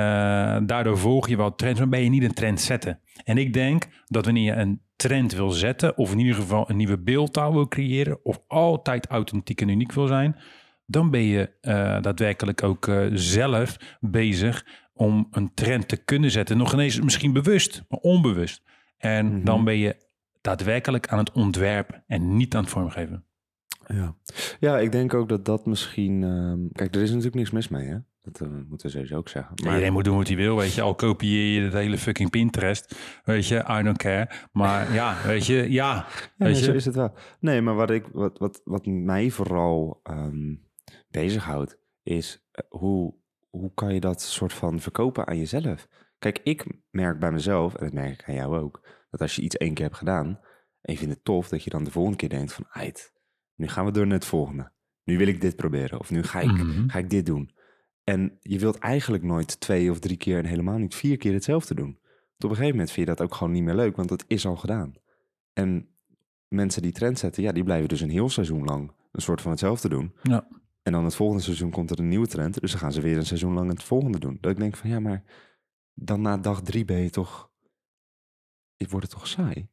[0.65, 2.99] daardoor volg je wel trends, maar ben je niet een trend zetten.
[3.23, 6.77] En ik denk dat wanneer je een trend wil zetten, of in ieder geval een
[6.77, 10.35] nieuwe beeldtaal wil creëren, of altijd authentiek en uniek wil zijn,
[10.85, 16.57] dan ben je eh, daadwerkelijk ook eh, zelf bezig om een trend te kunnen zetten.
[16.57, 18.61] Nog ineens misschien bewust, maar onbewust.
[18.97, 19.43] En Mhm.
[19.43, 19.95] dan ben je
[20.41, 23.25] daadwerkelijk aan het ontwerpen en niet aan het vormgeven.
[23.87, 24.15] Ja.
[24.59, 26.23] ja, ik denk ook dat dat misschien...
[26.23, 27.97] ehm, kijk, er is natuurlijk niks mis mee, hè?
[28.21, 29.53] Dat eh, moeten we sowieso ook zeggen.
[29.63, 30.81] Maar Iedereen moet doen wat hij wil, weet je.
[30.81, 33.55] Al kopieer je het hele fucking Pinterest, weet je.
[33.79, 34.29] I don't care.
[34.51, 35.93] Maar ja, weet je, ja.
[35.95, 36.05] Ja,
[36.37, 36.77] weet nee, zo je.
[36.77, 37.13] is het wel.
[37.39, 40.53] Nee, maar wat, ik, wat, wat, wat mij vooral ehm
[41.23, 43.13] bezighoudt, is eh, hoe,
[43.49, 45.87] hoe kan je dat soort van verkopen aan jezelf?
[46.19, 49.41] Kijk, ik merk bij mezelf, en dat merk ik aan jou ook, dat als je
[49.41, 50.39] iets één keer hebt gedaan
[50.81, 53.13] en je vindt het tof, dat je dan de volgende keer denkt van, ait,
[53.55, 54.71] nu gaan we door naar het volgende.
[55.03, 56.87] Nu wil ik dit proberen, of nu ga ik, Mhm.
[56.89, 57.53] ga ik dit doen.
[58.03, 61.75] En je wilt eigenlijk nooit twee of drie keer en helemaal niet vier keer hetzelfde
[61.75, 61.99] doen.
[62.01, 64.25] Want op een gegeven moment vind je dat ook gewoon niet meer leuk, want het
[64.27, 64.93] is al gedaan.
[65.53, 65.87] En
[66.47, 69.51] mensen die trend zetten, ja, die blijven dus een heel seizoen lang een soort van
[69.51, 70.15] hetzelfde doen.
[70.23, 70.47] Ja.
[70.85, 73.17] En dan het volgende seizoen komt er een nieuwe trend, dus dan gaan ze weer
[73.17, 74.37] een seizoen lang het volgende doen.
[74.41, 75.23] Dat ik denk van, ja, maar
[75.93, 77.49] dan na dag drie ben je toch,
[78.77, 79.67] ik word het toch saai?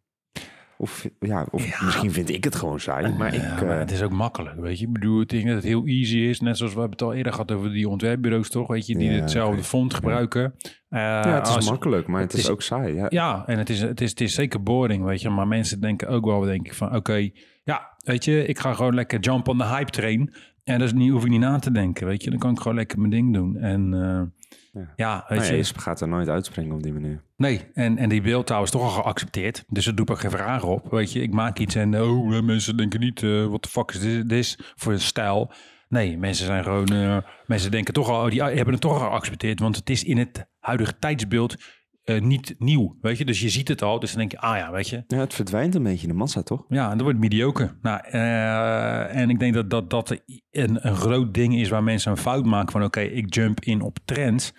[0.78, 1.84] Of, ja, of Ja.
[1.84, 3.40] misschien vind ik het gewoon saai, maar ik...
[3.40, 4.86] Ja, eh, maar het is ook makkelijk, weet je.
[4.86, 6.40] Ik bedoel, ik denk dat het heel easy is.
[6.40, 8.68] Net zoals we hebben het al eerder gehad over die ontwerpbureaus, toch?
[8.68, 9.64] Weet je, die Ja, hetzelfde oké.
[9.64, 10.54] font gebruiken.
[10.88, 12.94] Eh, ja, het is als- makkelijk, maar het, het is, ook saai.
[12.94, 13.06] Ja.
[13.08, 15.30] Ja, en het is, het, is, het is zeker boring, weet je.
[15.30, 17.30] Maar mensen denken ook wel, denk ik, van oké,
[17.64, 20.34] ja, weet je, ik ga gewoon lekker jump on the hype train.
[20.64, 22.30] En dat is niet, hoef ik niet na te denken, weet je.
[22.30, 23.56] Dan kan ik gewoon lekker mijn ding doen.
[23.56, 24.22] En eh,
[24.72, 24.92] Ja.
[24.96, 25.24] ja.
[25.28, 25.64] weet Nou ja, je.
[25.74, 27.22] je gaat er nooit uitspringen op die manier.
[27.36, 29.64] Nee, en, en die beeldtaal is toch al geaccepteerd.
[29.68, 30.90] Dus er doet ook geen vraag op.
[30.90, 33.90] Weet je, ik maak iets en oh, eh, mensen denken niet, eh wat de fuck
[33.90, 35.52] is dit, dit voor een stijl?
[35.88, 39.10] Nee, mensen zijn gewoon, eh, mensen denken toch al, oh, die hebben het toch al
[39.10, 39.60] geaccepteerd.
[39.60, 41.56] Want het is in het huidige tijdsbeeld
[42.02, 43.24] eh, niet nieuw, weet je.
[43.24, 45.04] Dus je ziet het al, dus dan denk je, ah ja, weet je.
[45.06, 46.64] Ja, het verdwijnt een beetje in de massa, toch?
[46.68, 47.78] Ja, en dat wordt mediocre.
[47.82, 52.10] Nou, eh, en ik denk dat dat, dat een, een groot ding is waar mensen
[52.10, 52.84] een fout maken van...
[52.84, 54.54] oké, ik jump in op trends.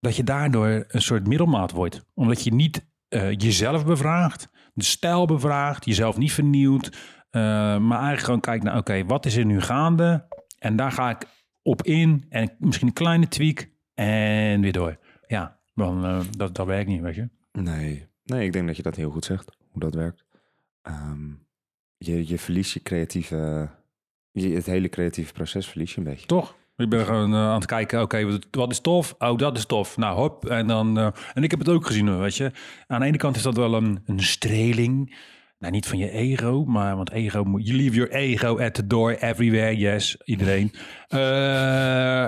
[0.00, 2.04] Dat je daardoor een soort middelmaat wordt.
[2.14, 6.96] Omdat je niet eh, jezelf bevraagt, de stijl bevraagt, jezelf niet vernieuwt.
[7.30, 10.26] maar eigenlijk gewoon kijkt naar, oké, wat is er nu gaande?
[10.58, 11.26] En daar ga ik
[11.62, 14.98] op in en misschien een kleine tweak en weer door.
[15.26, 17.28] Ja, dan, eh, dat, dat werkt niet, weet je.
[17.52, 18.06] Nee.
[18.24, 20.24] Nee, ik denk dat je dat heel goed zegt, hoe dat werkt.
[20.82, 21.30] Ehm,
[21.96, 23.68] je, je verliest je creatieve...
[24.30, 26.26] Je, het hele creatieve proces verlies je een beetje.
[26.26, 26.56] Toch?
[26.76, 29.14] Ik ben gewoon eh, aan het kijken, oké, wat, wat is tof?
[29.18, 29.96] Oh, dat is tof.
[29.96, 30.48] Nou, hop.
[30.48, 32.50] En, dan, eh, en ik heb het ook gezien, weet je.
[32.86, 35.16] Aan de ene kant is dat wel een, een streling.
[35.62, 38.86] Nou, niet van je ego, maar want ego, moet- you leave your ego at the
[38.86, 40.72] door everywhere, yes, iedereen.
[41.08, 41.18] Eh,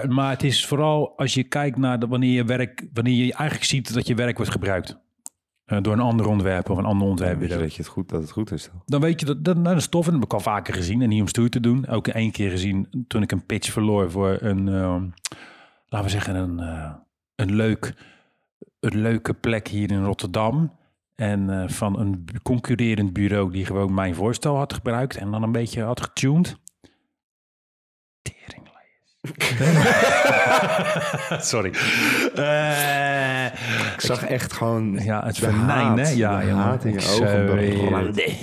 [0.08, 3.64] maar het is vooral als je kijkt naar de, wanneer je werk, wanneer je eigenlijk
[3.70, 4.98] ziet dat je werk wordt gebruikt.
[5.64, 7.62] Eh, door een ander ontwerp of een ander Weet je ontwerpbureau.
[7.62, 8.70] dat, je het goed, dat het goed is?
[8.86, 10.74] Dan weet je dat, dat, nou, dat is tof en dat heb ik al vaker
[10.74, 11.02] gezien.
[11.02, 11.86] En niet om stoer te doen.
[11.88, 15.04] Ook één keer gezien toen ik een pitch verloor voor een, ehm,
[15.86, 16.92] laten we zeggen, een, eh,
[17.34, 17.94] een, leuk,
[18.80, 20.72] een leuke plek hier in Rotterdam.
[21.14, 25.52] En eh, van een concurrerend bureau die gewoon mijn voorstel had gebruikt en dan een
[25.52, 26.56] beetje had getuned.
[31.40, 31.72] Sorry.
[32.34, 33.46] Eh,
[33.94, 34.98] Ik zag echt gewoon...
[35.02, 36.08] ja, het de venijn, hè?
[36.08, 37.18] Ja, de haat in je Ik ogen.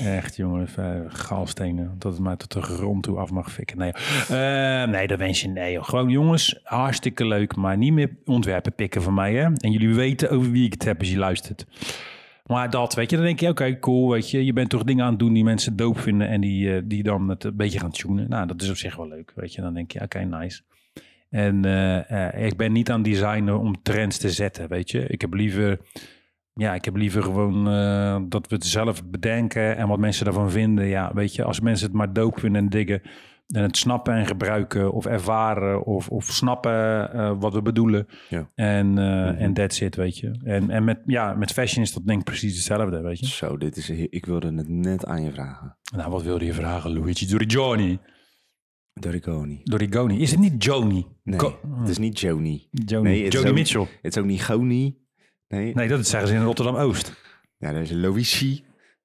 [0.05, 0.67] Echt, jongen.
[0.75, 1.95] eh, Galstenen.
[1.97, 3.77] Dat het mij tot de grond toe af mag fikken.
[3.77, 3.91] Nee,
[4.29, 5.47] Eh, nee dat wens je.
[5.47, 5.83] Nee, joh.
[5.83, 7.55] Gewoon, jongens, hartstikke leuk.
[7.55, 9.43] Maar niet meer ontwerpen pikken van mij, hè?
[9.43, 11.65] En jullie weten over wie ik het heb als je luistert.
[12.51, 14.45] Maar dat, weet je, dan denk je, oké, cool, weet je.
[14.45, 17.03] Je bent toch dingen aan het doen die mensen doop vinden en die, eh, die
[17.03, 18.29] dan het een beetje gaan tunen.
[18.29, 19.61] Nou, dat is op zich wel leuk, weet je.
[19.61, 20.61] Dan denk je, oké, nice.
[21.29, 25.07] En eh, eh, ik ben niet aan designen om trends te zetten, weet je.
[25.07, 25.79] Ik heb liever,
[26.53, 27.63] ja, ik heb liever gewoon
[28.29, 30.87] dat we het zelf bedenken en wat mensen daarvan vinden.
[30.87, 33.01] Ja, weet je, als mensen het maar doop vinden en diggen
[33.51, 38.07] en het snappen en gebruiken of ervaren of, of snappen eh, wat we bedoelen.
[38.29, 38.49] Ja.
[38.55, 40.31] En, eh en that's it, weet je.
[40.43, 43.25] En, en met, ja, met fashion is dat denk ik precies hetzelfde, weet je.
[43.27, 43.89] Zo, dit is...
[43.89, 45.77] Ik wilde het net aan je vragen.
[45.95, 47.25] Nou, wat wilde je vragen, Luigi?
[47.27, 47.99] Dorigoni.
[48.93, 49.61] Dorigoni.
[49.63, 50.19] Dorigoni.
[50.21, 51.05] Is het niet Joni?
[51.23, 52.67] Nee, Go- het is niet Joni.
[52.71, 53.09] Joni.
[53.09, 53.87] Nee, Joni ook- Mitchell.
[54.01, 54.97] Het is ook niet Goni.
[55.47, 55.73] Nee.
[55.75, 57.13] Nee, dat zeggen ze in Rotterdam-Oost.
[57.57, 57.91] Ja, dat is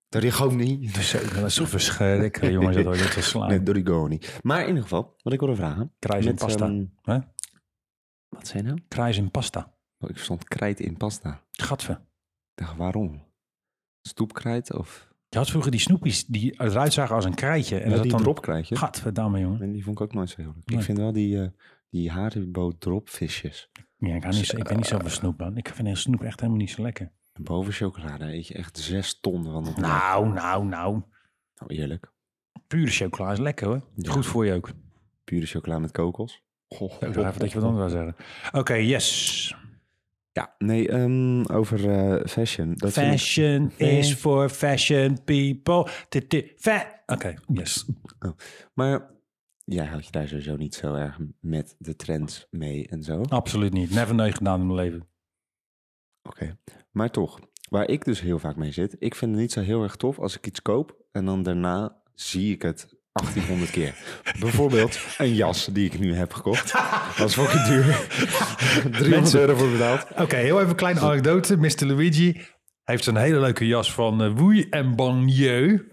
[0.09, 0.29] Loici.
[0.39, 0.91] Dorigoni.
[0.93, 2.77] Dus, eh, dat is zo verschrikkelijk, jongens.
[2.77, 3.49] Dat hoor je te slaan.
[3.49, 4.19] Nee, Dorigoni.
[4.43, 5.93] Maar in ieder geval, wat ik wilde vragen.
[5.99, 6.67] Kruis in met, pasta.
[6.67, 7.19] ehm, Hè?
[8.29, 8.81] wat zei je nou?
[8.89, 9.75] Kruis in pasta.
[9.99, 11.43] Oh, ik stond krijt in pasta.
[11.51, 11.93] Gatve.
[11.93, 11.99] Ik
[12.55, 13.25] dacht, waarom?
[14.03, 15.09] Stoepkrijt of...
[15.29, 17.77] Je had vroeger die snoepjes die eruit zagen als een krijtje.
[17.79, 18.21] En En dat die dan...
[18.21, 18.77] drop krijg je.
[18.77, 19.63] Gadverdamme, jongen.
[19.63, 20.67] En die vond ik ook nooit zo heel leuk.
[20.67, 20.79] Nee.
[20.79, 21.49] Ik vind wel die, eh
[21.91, 23.71] die Haribo dropvisjes.
[23.97, 25.57] Ja, ik, hou niet, ik ben niet zo van snoep, man.
[25.57, 27.13] Ik vind snoep echt helemaal niet zo lekker.
[27.37, 29.75] En boven chocolade eet je echt zes ton van.
[29.77, 31.03] Nou, nou, nou.
[31.59, 32.11] Nou, eerlijk.
[32.67, 33.81] Pure chocola is lekker, hoor.
[33.95, 34.11] Ja.
[34.13, 34.71] Goed voor je ook.
[35.25, 36.43] Pure chocola met kokos.
[36.69, 38.25] Goh, Ik dacht even dat je wat anders zou zeggen.
[38.61, 39.55] Oké, yes.
[40.33, 42.75] Ja, nee, ehm, over eh, fashion.
[42.75, 45.87] Dat ik- Fashion is for fashion people.
[47.07, 47.87] Oké, yes.
[48.75, 49.11] Maar
[49.65, 53.23] jij houdt je daar sowieso niet zo erg met de trends mee en zo.
[53.29, 53.91] Absoluut niet.
[53.91, 55.07] Never nooit gedaan in mijn leven.
[56.27, 56.57] Oké.
[56.91, 59.83] Maar toch, waar ik dus heel vaak mee zit, ik vind het niet zo heel
[59.83, 63.95] erg tof als ik iets koop en dan daarna zie ik het 1800 keer.
[64.41, 66.73] Bijvoorbeeld een jas die ik nu heb gekocht.
[67.19, 68.07] Dat is fucking duur.
[68.83, 70.07] 300 Mensen- euro voor betaald.
[70.17, 71.57] Oké, heel even een kleine anekdote.
[71.57, 71.87] Mr.
[71.87, 72.41] Luigi
[72.85, 75.85] heeft een hele leuke jas van uh, Woei en Banlieue.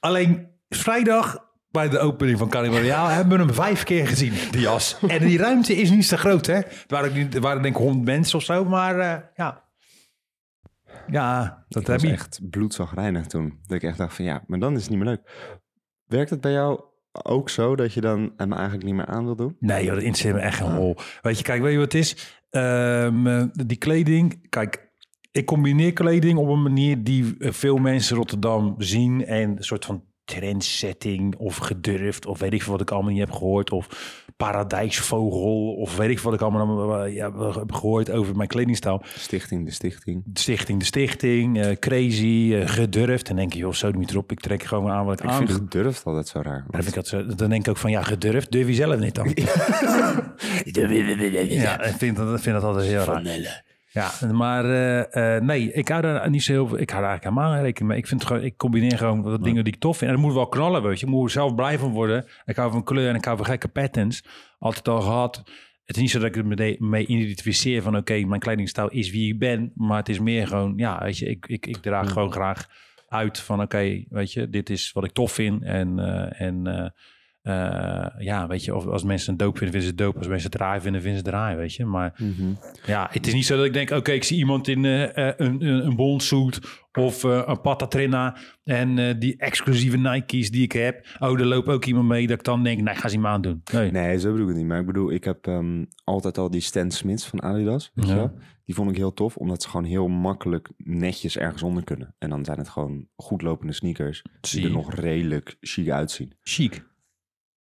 [0.00, 4.96] Alleen vrijdag bij de opening van Carnaval hebben we hem vijf keer gezien, die jas.
[5.06, 6.54] En die ruimte is niet zo groot, hè?
[6.54, 9.64] Er waren, niet, er waren denk ik honderd mensen of zo, maar eh, ja.
[11.06, 12.14] Ja, dat Ik heb was je.
[12.14, 13.58] echt bloedzagrijnig toen.
[13.66, 15.30] Dat ik echt dacht van ja, maar dan is het niet meer leuk.
[16.06, 16.80] Werkt het bij jou
[17.12, 19.56] ook zo dat je dan hem eigenlijk niet meer aan wil doen?
[19.60, 20.96] Nee, joh, dat interesseert me echt geen hol.
[21.22, 22.40] Weet je, kijk, weet je wat het is?
[22.50, 24.90] Ehm, eh, die kleding, kijk,
[25.32, 29.84] ik combineer kleding op een manier die eh, veel mensen Rotterdam zien en een soort
[29.84, 33.86] van trendsetting of gedurfd of weet ik veel wat ik allemaal niet heb gehoord of
[34.42, 39.02] paradijsvogel of weet ik wat ik allemaal eh, ja, heb gehoord over mijn kledingstijl.
[39.04, 40.22] Stichting, de stichting.
[40.24, 43.28] De stichting, de stichting, eh, crazy, eh, gedurfd.
[43.28, 44.32] En denk je, joh, zo niet erop.
[44.32, 46.64] Ik trek gewoon aan wat ik, Ik aan vind durft altijd zo raar.
[46.70, 49.14] Dan, vind ik dat dan denk ik ook van, ja, gedurfd, durf je zelf niet
[49.14, 49.26] dan.
[51.48, 53.62] Ja, ik vind dat, vind dat altijd heel raar.
[53.92, 56.78] Ja, maar eh, eh, nee, ik hou daar niet zo heel veel.
[56.78, 57.98] Ik hou daar eigenlijk helemaal geen rekening mee.
[58.00, 60.10] Ik vind het gewoon, ik combineer gewoon wat dingen die ik tof vind.
[60.10, 61.06] En dat moet wel knallen, weet je.
[61.06, 62.24] Ik moet er zelf blij van worden.
[62.44, 64.24] Ik hou van kleur en ik hou van gekke patterns.
[64.58, 65.42] Altijd al gehad.
[65.84, 69.10] Het is niet zo dat ik er mee- mee identificeer van oké, mijn kledingstijl is
[69.10, 69.72] wie ik ben.
[69.74, 72.66] Maar het is meer gewoon, ja, weet je, ik, ik, ik draag gewoon graag
[73.08, 75.62] uit van oké, weet je, dit is wat ik tof vind.
[75.62, 76.92] En, eh, en
[77.42, 80.16] eh, ja, weet je, of als mensen een doop vinden, vinden ze doop.
[80.16, 81.84] Als mensen het draai vinden, vinden ze het draai, weet je.
[81.84, 82.52] Maar Mhm.
[82.86, 85.64] ja, het is niet zo dat ik denk, oké, ik zie iemand in eh, een,
[85.64, 86.58] een, bondsuit
[86.92, 91.06] of een patatrina en die exclusieve Nike's die ik heb.
[91.18, 93.62] Oh, er loopt ook iemand mee dat ik dan denk, nee, ga ze hem aandoen.
[93.72, 93.90] Nee.
[93.90, 94.66] Nee, zo bedoel ik het niet.
[94.66, 97.90] Maar ik bedoel, ik heb ehm, altijd al die Stan Smiths van Adidas.
[97.94, 98.32] Weet je wel?
[98.64, 102.14] Die vond ik heel tof, omdat ze gewoon heel makkelijk netjes ergens onder kunnen.
[102.18, 106.32] En dan zijn het gewoon goed lopende sneakers die er nog redelijk chic uitzien.
[106.42, 106.90] Chic.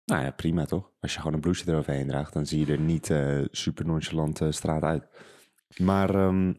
[0.07, 0.91] Nou ja, prima toch?
[1.01, 4.41] Als je gewoon een blouseje eroverheen draagt, dan zie je er niet eh, super nonchalant
[4.41, 5.09] eh, straat uit.
[5.77, 6.53] Maar ehm,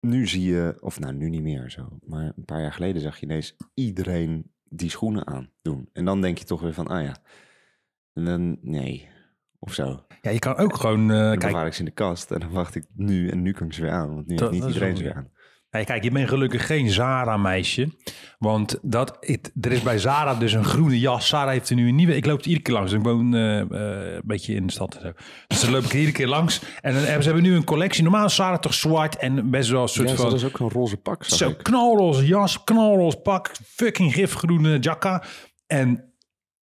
[0.00, 3.18] nu zie je, of nou nu niet meer zo, maar een paar jaar geleden zag
[3.18, 5.88] je ineens iedereen die schoenen aan doen.
[5.92, 7.16] En dan denk je toch weer van, ah ja,
[8.12, 9.08] en dan nee,
[9.58, 10.06] of zo.
[10.20, 12.40] Ja, je kan ook gewoon, eh, Dan kijk, bewaar ik ze in de kast en
[12.40, 14.14] dan wacht ik nu en nu kan ik ze weer aan.
[14.14, 15.30] Want nu heeft niet iedereen ze weer aan.
[15.78, 17.88] Ja, kijk, je bent gelukkig geen Zara-meisje.
[18.38, 21.28] Want dat, het, er is bij Zara dus een groene jas.
[21.28, 22.16] Zara heeft er nu een nieuwe.
[22.16, 22.92] Ik loop er iedere keer langs.
[22.92, 25.12] Ik woon eh, eh, een beetje in de stad en zo.
[25.46, 26.60] Dus dan loop ik er iedere keer langs.
[26.80, 28.02] En dan hebben ze hebben nu een collectie.
[28.02, 30.24] Normaal is Zara toch zwart en best wel een soort Ja, van...
[30.24, 31.62] dat is ook een roze pak, Zo, ik.
[31.62, 35.22] knalroze jas, knalroze pak, fucking gifgroene jacka.
[35.66, 36.14] En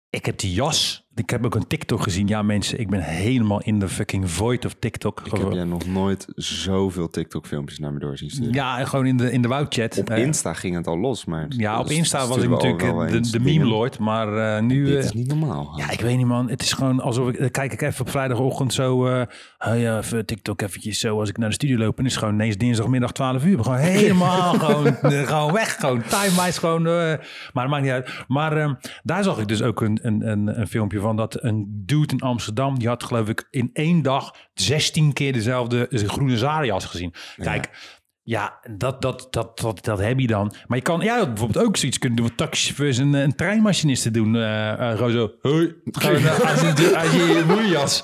[0.10, 1.05] ik heb die jas.
[1.16, 2.28] Ik heb ook een TikTok gezien.
[2.28, 5.22] Ja, mensen, ik ben helemaal in de fucking void of TikTok.
[5.24, 8.54] Ik heb jij nog nooit zoveel TikTok-filmpjes naar me door zien sturen.
[8.54, 9.98] Ja, gewoon in de, in de woudchat.
[9.98, 11.46] Op Eh, Insta ging het al los, maar...
[11.50, 13.44] Ja, op Insta was ik natuurlijk eh, de, de dingen.
[13.44, 14.86] meme lord, maar eh, nu...
[14.86, 15.74] Dit is niet normaal.
[15.78, 16.50] ja, ik weet niet man.
[16.50, 17.40] Het is gewoon alsof ik...
[17.40, 18.98] dan Kijk ik even op vrijdagochtend zo...
[18.98, 19.26] oh
[19.58, 22.00] ja, even TikTok eventjes zo als ik naar de studio loop.
[22.00, 23.64] En is gewoon ineens dinsdagmiddag 12 uur.
[23.64, 25.76] Gewoon helemaal gewoon, gewoon weg.
[25.80, 26.88] Gewoon time-wise gewoon...
[26.88, 26.94] eh,
[27.54, 28.24] maar dat maakt niet uit.
[28.28, 28.72] Maar eh,
[29.04, 32.20] daar zag ik dus ook een, een, een, een filmpje van dat een dude in
[32.22, 32.80] Amsterdam...
[32.80, 37.14] die had geloof ik in één dag 16 keer dezelfde eh, groene Zarias gezien.
[37.38, 37.94] Kijk...
[38.28, 40.54] Ja, dat, dat, dat, dat, dat heb je dan.
[40.68, 44.36] Maar je kan ja, bijvoorbeeld ook zoiets kunnen doen wat taxichauffeurs en, een treinmachinisten doen.
[44.36, 46.74] eh eh, gewoon zo, hoi, eh, als je,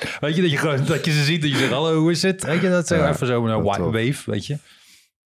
[0.19, 2.21] weet je, dat je gewoon, dat je ze ziet, dat je zegt, hallo, hoe is
[2.21, 2.43] het?
[2.43, 3.85] Weet je, dat zo Ja, even zo een wel wa- tof.
[3.93, 4.57] wave, weet je.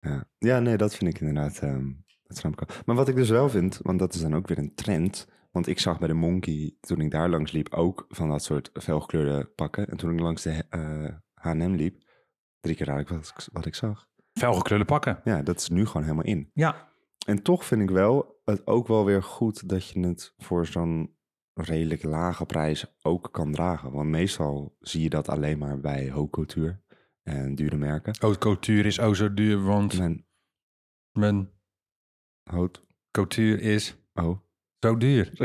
[0.00, 0.24] Ja.
[0.38, 1.60] ja, nee, dat vind ik inderdaad...
[2.26, 2.76] dat snap ik wel.
[2.84, 5.26] Maar wat ik dus wel vind, want dat is dan ook weer een trend...
[5.50, 8.70] Want ik zag bij de Monkey, toen ik daar langs liep, ook van dat soort
[8.72, 9.88] felgekleurde pakken.
[9.88, 12.02] En toen ik langs de eh, H&M liep,
[12.60, 14.08] drie keer raad ik wat, ik- wat ik zag.
[14.32, 15.20] Felgekleurde pakken.
[15.24, 16.50] Ja, dat is nu gewoon helemaal in.
[16.54, 16.92] Ja,
[17.26, 21.16] En toch vind ik wel het ook wel weer goed dat je het voor zo'n
[21.54, 23.92] redelijk lage prijs ook kan dragen.
[23.92, 26.80] Want meestal zie je dat alleen maar bij haute couture
[27.22, 28.16] en dure merken.
[28.20, 30.26] haute couture is ook zo duur, want Mijn
[31.12, 31.52] men...
[32.42, 34.38] haute Couture is Oh,
[34.80, 35.30] zo duur.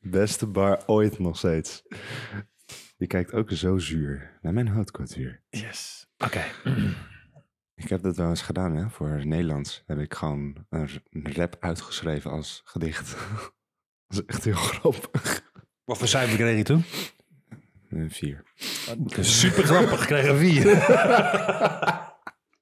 [0.00, 1.82] beste bar ooit nog steeds.
[2.96, 5.42] Je kijkt ook zo zuur naar mijn houtcultuur.
[5.48, 6.06] Yes.
[6.18, 6.44] Oké.
[7.74, 8.90] Ik heb dat wel eens gedaan, hè.
[8.90, 13.16] Voor Nederlands heb ik gewoon een r- een rap uitgeschreven als gedicht.
[14.08, 15.50] dat is echt heel grappig.
[15.84, 16.84] Wat voor cijfer kreeg je toen?
[17.88, 18.42] Een vier.
[19.20, 20.64] Super grappig, kregen vier.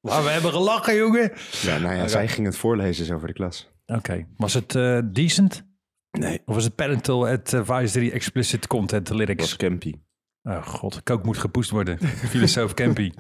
[0.07, 1.33] maar we hebben gelachen, jongen.
[1.63, 3.75] Ja, nou ja, zij ging het voorlezen zo voor de klas.
[3.87, 4.27] Oké.
[4.37, 5.65] Was het eh, decent?
[6.11, 6.43] Nee.
[6.45, 9.41] Of was het parental advisory explicit content lyrics?
[9.43, 9.95] was campy.
[10.43, 11.99] Oh god, kook moet gepoest worden.
[12.33, 13.13] Filosoof Campy.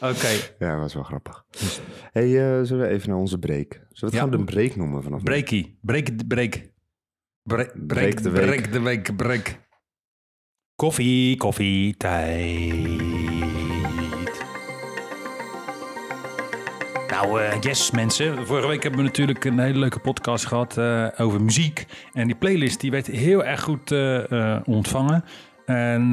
[0.00, 0.28] Oké.
[0.58, 1.44] Ja, dat was wel grappig.
[2.12, 3.72] hey, eh, zullen we even naar onze break?
[3.72, 4.20] Zullen we het Ja.
[4.20, 5.24] gewoon de break noemen vanaf nu?
[5.24, 5.78] Breakie.
[5.82, 6.68] Break, break.
[7.42, 8.46] Break, break, Break de week.
[8.46, 9.16] break de week.
[9.16, 9.58] Break.
[10.74, 13.59] Koffie, koffie, tijd.
[17.10, 18.46] Nou, eh, yes mensen.
[18.46, 21.86] Vorige week hebben we natuurlijk een hele leuke podcast gehad eh, over muziek.
[22.12, 25.24] En die playlist die werd heel erg goed eh, ontvangen.
[25.66, 26.10] En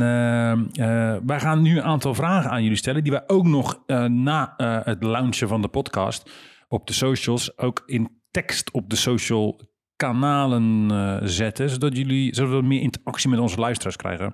[1.25, 3.03] wij gaan nu een aantal vragen aan jullie stellen...
[3.03, 6.31] die wij ook nog na het launchen van de podcast
[6.67, 7.57] op de socials...
[7.57, 9.61] ook in tekst op de social
[9.95, 10.91] kanalen
[11.29, 11.69] zetten...
[11.69, 14.33] zodat, jullie, zodat we meer interactie met onze luisteraars krijgen.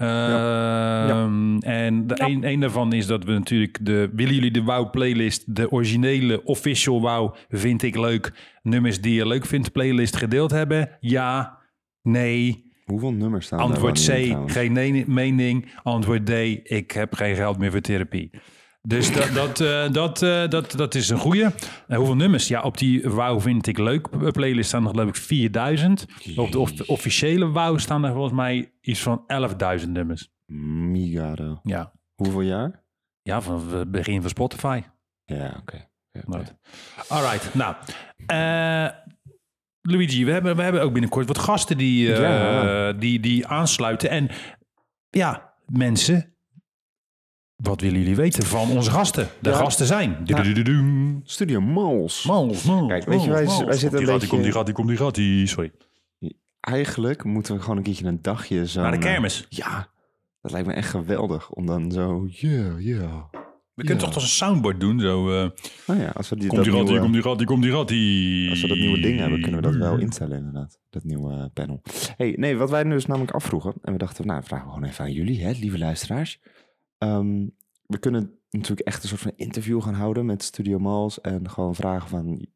[0.00, 4.10] Ehm, En de een, een daarvan is dat we natuurlijk de...
[4.12, 8.32] Willen jullie de WOW playlist, de originele official WOW vind ik leuk...
[8.62, 10.96] nummers die je leuk vindt playlist gedeeld hebben?
[11.00, 11.58] Ja,
[12.02, 12.68] nee...
[12.84, 15.72] Hoeveel nummers staan er Antwoord C, in geen mening.
[15.82, 16.30] Antwoord D,
[16.62, 18.30] ik heb geen geld meer voor therapie.
[18.82, 21.44] Dus dat, dat, eh, dat, eh, dat, dat is een goeie.
[21.86, 22.48] En hoeveel nummers?
[22.48, 26.06] Ja, op die Wauw vind ik leuk playlist staan er geloof ik 4000.
[26.36, 30.30] Op de of- officiële Wauw staan er volgens mij iets van 11.000 nummers.
[30.46, 31.60] Migado.
[31.62, 32.84] Ja, Hoeveel jaar?
[33.22, 34.82] ja van het begin van Spotify.
[35.24, 35.88] Ja, oké.
[36.12, 36.20] Ja.
[36.26, 36.54] Right.
[37.08, 37.74] Alright, nou.
[38.26, 38.88] eh,
[39.80, 42.92] Luigi, we hebben, we hebben ook binnenkort wat gasten die, eh, Ja.
[42.92, 44.10] die, die aansluiten.
[44.10, 44.28] En
[45.10, 46.34] ja, mensen,
[47.62, 49.28] wat willen jullie weten van onze gasten?
[49.40, 49.56] De Ja.
[49.56, 50.16] gasten zijn.
[50.24, 50.44] Ja.
[51.24, 52.24] Studio Mals.
[52.24, 54.26] Mals, mals, Kijk, weet je, wij- mals, wij zitten een Komt die gaat, die beetje-
[54.28, 55.72] komt die gaat, die komt die gaat, die- Sorry.
[56.60, 58.80] Eigenlijk moeten we gewoon een keertje een dagje zo...
[58.82, 59.46] Naar de kermis.
[59.48, 59.88] Ja,
[60.40, 61.50] dat lijkt me echt geweldig.
[61.50, 62.26] Om dan zo...
[62.30, 63.22] Yeah, yeah.
[63.74, 65.00] We kunnen toch toch een soundboard doen?
[65.00, 65.50] Zo, eh,
[65.86, 67.88] Nou ja, als we die, komt die nieuwe- komt die gaat, die komt die gaat,
[67.88, 68.50] die...
[68.50, 70.78] Als we dat nieuwe ding hebben, kunnen we dat wel instellen inderdaad.
[70.90, 71.82] Dat nieuwe eh, panel.
[72.16, 73.74] hey, nee, wat wij dus namelijk afvroegen.
[73.82, 76.40] En we dachten, nou, vragen we gewoon even aan jullie, hè, lieve luisteraars.
[77.00, 77.46] Ehm,
[77.86, 81.20] we kunnen natuurlijk echt een soort van interview gaan houden met Studio Mals.
[81.20, 82.46] En gewoon vragen van,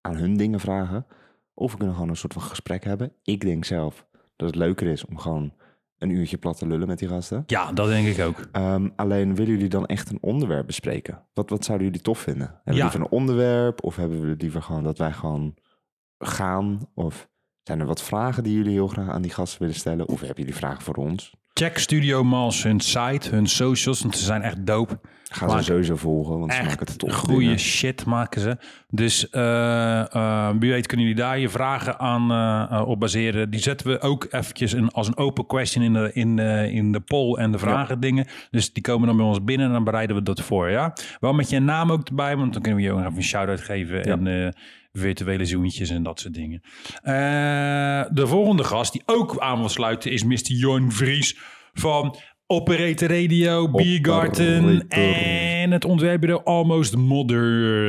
[0.00, 1.06] aan hun dingen vragen.
[1.54, 3.12] Of we kunnen gewoon een soort van gesprek hebben.
[3.22, 4.06] Ik denk zelf
[4.36, 5.52] dat het leuker is om gewoon
[5.98, 7.42] een uurtje plat te lullen met die gasten.
[7.46, 8.48] Ja, dat denk ik ook.
[8.52, 11.22] Ehm, alleen willen jullie dan echt een onderwerp bespreken?
[11.34, 12.46] Wat, wat zouden jullie tof vinden?
[12.46, 12.82] Hebben we Ja.
[12.82, 13.84] liever een onderwerp?
[13.84, 15.54] Of hebben we liever gewoon dat wij gewoon
[16.18, 16.88] gaan?
[16.94, 17.28] Of
[17.62, 20.08] zijn er wat vragen die jullie heel graag aan die gasten willen stellen?
[20.08, 21.34] Of hebben jullie vragen voor ons?
[21.58, 24.98] Check Studio Mals hun site, hun socials, want ze zijn echt dope.
[25.30, 27.12] Gaan Maak- ze sowieso volgen, want ze maken het tof.
[27.14, 28.56] goede shit maken ze.
[28.90, 32.30] Dus eh, eh, wie weet kunnen jullie daar je vragen aan
[32.70, 33.50] eh, op baseren.
[33.50, 36.38] Die zetten we ook eventjes in, als een open question in de, in,
[36.70, 38.26] in de poll en de vragen dingen.
[38.50, 40.70] Dus die komen dan bij ons binnen en dan bereiden we dat voor.
[40.70, 40.92] Ja?
[41.20, 43.60] Wel met je naam ook erbij, want dan kunnen we je ook even een shout-out
[43.60, 44.04] geven.
[44.04, 44.48] En eh,
[44.98, 46.60] virtuele zoentjes en dat soort dingen.
[47.02, 50.52] Eh, de volgende gast die ook aan wil sluiten is Mr.
[50.52, 51.38] Jorn Vries
[51.72, 54.88] van Operator Radio, Biergarten Operator.
[54.88, 57.86] en het ontwerpbureau Almost Modern.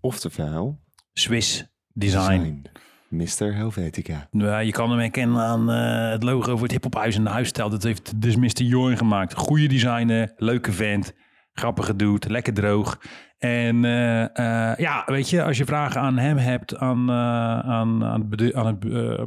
[0.00, 0.80] Oftewel,
[1.12, 2.62] Swiss Design.
[3.08, 3.54] Mr.
[3.54, 4.28] Helvetica.
[4.30, 7.70] Nou, je kan hem herkennen aan eh, het logo voor het hiphophuis en de huisstijl.
[7.70, 8.62] Dat heeft dus Mr.
[8.62, 9.34] Jorn gemaakt.
[9.34, 11.12] Goede designer, leuke vent,
[11.52, 12.98] grappige dude, lekker droog.
[13.44, 18.04] En eh, eh, ja, weet je, als je vragen aan hem hebt, aan, eh, aan,
[18.04, 18.80] aan het, aan het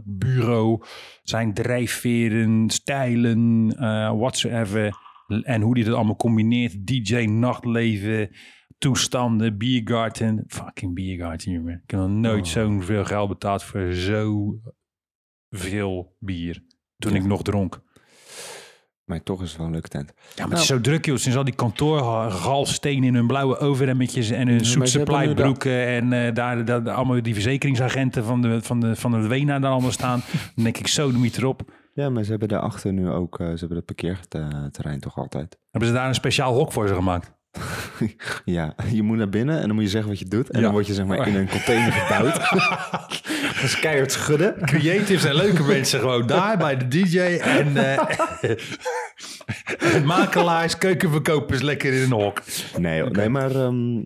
[0.04, 0.84] bureau,
[1.24, 3.68] zijn drijfveren, stijlen,
[4.18, 4.96] whatsoever.
[5.42, 6.88] En hoe die dat allemaal combineert.
[6.88, 8.30] DJ, nachtleven,
[8.78, 10.44] toestanden, biergarten.
[10.48, 11.82] Fucking biergarten, jongen.
[11.84, 12.52] Ik heb nog nooit Oh.
[12.52, 14.54] zo'n veel geld betaald voor zo
[15.50, 16.64] veel bier.
[16.98, 17.82] Toen ik nog dronk.
[19.08, 20.14] Maar toch is het wel een leuke tent.
[20.36, 21.18] Ja, maar het is zo druk, joh.
[21.18, 25.88] Sinds al die kantoorgalstenen in hun blauwe overhemmetjes en hun zoet supply broeken.
[25.88, 29.72] En eh, daar, daar, allemaal die verzekeringsagenten van de, van de, van de Wena daar
[29.72, 30.22] allemaal staan.
[30.56, 31.62] Dan denk ik zo, de miet erop.
[31.94, 35.58] Ja, maar ze hebben daarachter nu ook, eh, ze hebben dat parkeerterrein toch altijd.
[35.72, 37.36] Hebben ze daar een speciaal hok voor ze gemaakt?
[38.46, 40.50] Ja, je moet naar binnen en dan moet je zeggen wat je doet.
[40.50, 40.64] En Ja.
[40.66, 42.36] dan word je zeg maar in een container gedouwd.
[43.62, 44.56] dat is keihard schudden.
[44.62, 47.18] Creatives en leuke mensen gewoon daar bij de DJ.
[47.20, 48.00] En, eh,
[49.96, 52.42] en makelaars, keukenverkopers lekker in een hok.
[52.78, 54.04] Nee, nee maar ehm,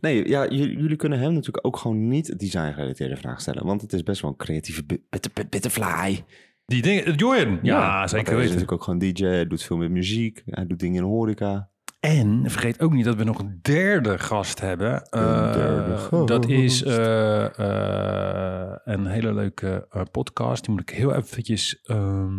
[0.00, 3.64] Nee, ja, jullie kunnen hem natuurlijk ook gewoon niet design-gerelateerde vragen stellen.
[3.66, 6.24] Want het is best wel een creatieve bi- bit- bit- bitterfly.
[6.66, 7.58] Die dingen, Jordan.
[7.62, 8.42] Ja, want zeker Hij is weten.
[8.44, 11.68] natuurlijk ook gewoon DJ, hij doet veel met muziek, hij doet dingen in de horeca.
[12.00, 15.02] En vergeet ook niet dat we nog een derde gast hebben.
[15.02, 16.28] Eh, derde gast.
[16.28, 20.64] Dat is eh, eh, een hele leuke podcast.
[20.64, 22.38] Die moet ik heel eventjes ehm,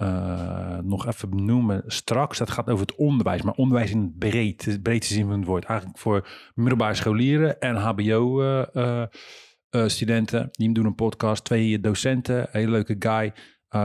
[0.00, 2.38] eh, nog even benoemen straks.
[2.38, 5.46] Dat gaat over het onderwijs, maar onderwijs in het breed, de breedste zin van het
[5.46, 5.64] woord.
[5.64, 10.48] Eigenlijk voor middelbare scholieren en HBO-studenten.
[10.50, 13.32] die doen een podcast, twee docenten, hele leuke guy.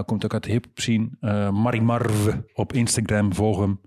[0.06, 1.10] Komt ook uit de scene.
[1.20, 3.82] Eh, Marimarv op Instagram, volg hem.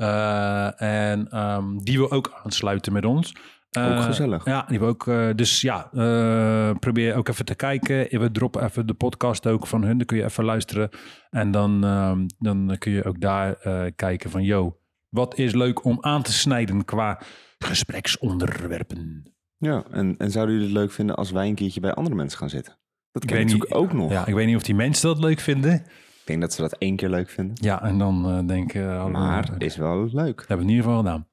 [0.00, 3.34] Eh, en ehm, die wil ook aansluiten met ons.
[3.78, 4.44] Ook Eh, gezellig.
[4.44, 5.06] Ja, die wil ook.
[5.06, 8.20] eh, dus ja, eh, probeer ook even te kijken.
[8.20, 9.96] We droppen even de podcast ook van hun.
[9.96, 10.88] Dan kun je even luisteren.
[11.30, 13.54] En dan, ehm, dan kun je ook daar
[13.96, 14.76] kijken van, yo,
[15.08, 17.20] wat is leuk om aan te snijden qua
[17.58, 19.32] gespreksonderwerpen.
[19.58, 22.38] Ja, en, en zouden jullie het leuk vinden als wij een keertje bij andere mensen
[22.38, 22.78] gaan zitten?
[23.12, 24.10] Dat Ik weet natuurlijk ook nog.
[24.10, 25.82] Ja, ik weet niet of die mensen dat leuk vinden.
[26.30, 27.56] Denk dat ze dat één keer leuk vinden.
[27.60, 30.36] Ja, en dan eh denken, uh, Maar is wel leuk.
[30.38, 31.26] dat hebben we in ieder geval gedaan.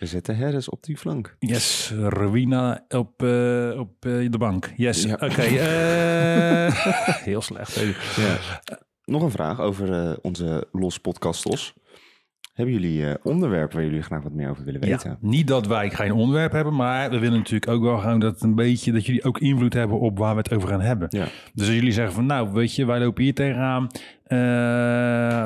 [0.00, 1.36] We zetten Harris op die flank.
[1.38, 4.72] Yes, Rowena op, eh, op de bank.
[4.76, 5.12] Yes, Ja.
[5.14, 5.42] oké.
[7.30, 7.74] heel slecht.
[8.16, 8.36] Ja.
[9.04, 11.74] Nog een vraag over onze Los Podcastos.
[12.54, 15.10] Hebben jullie eh, onderwerpen waar jullie graag wat meer over willen weten?
[15.10, 18.42] Ja, niet dat wij geen onderwerp hebben, maar we willen natuurlijk ook wel gaan dat
[18.42, 21.08] een beetje dat jullie ook invloed hebben op waar we het over gaan hebben.
[21.10, 21.26] Ja.
[21.54, 23.86] Dus als jullie zeggen van nou, weet je, wij lopen hier tegenaan,
[24.24, 24.38] eh,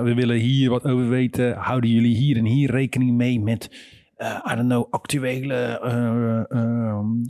[0.03, 3.71] we willen hier wat over weten, houden jullie hier en hier rekening mee met,
[4.17, 5.79] eh I don't know, actuele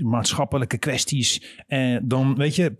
[0.02, 1.62] maatschappelijke kwesties.
[1.66, 2.76] En dan weet je,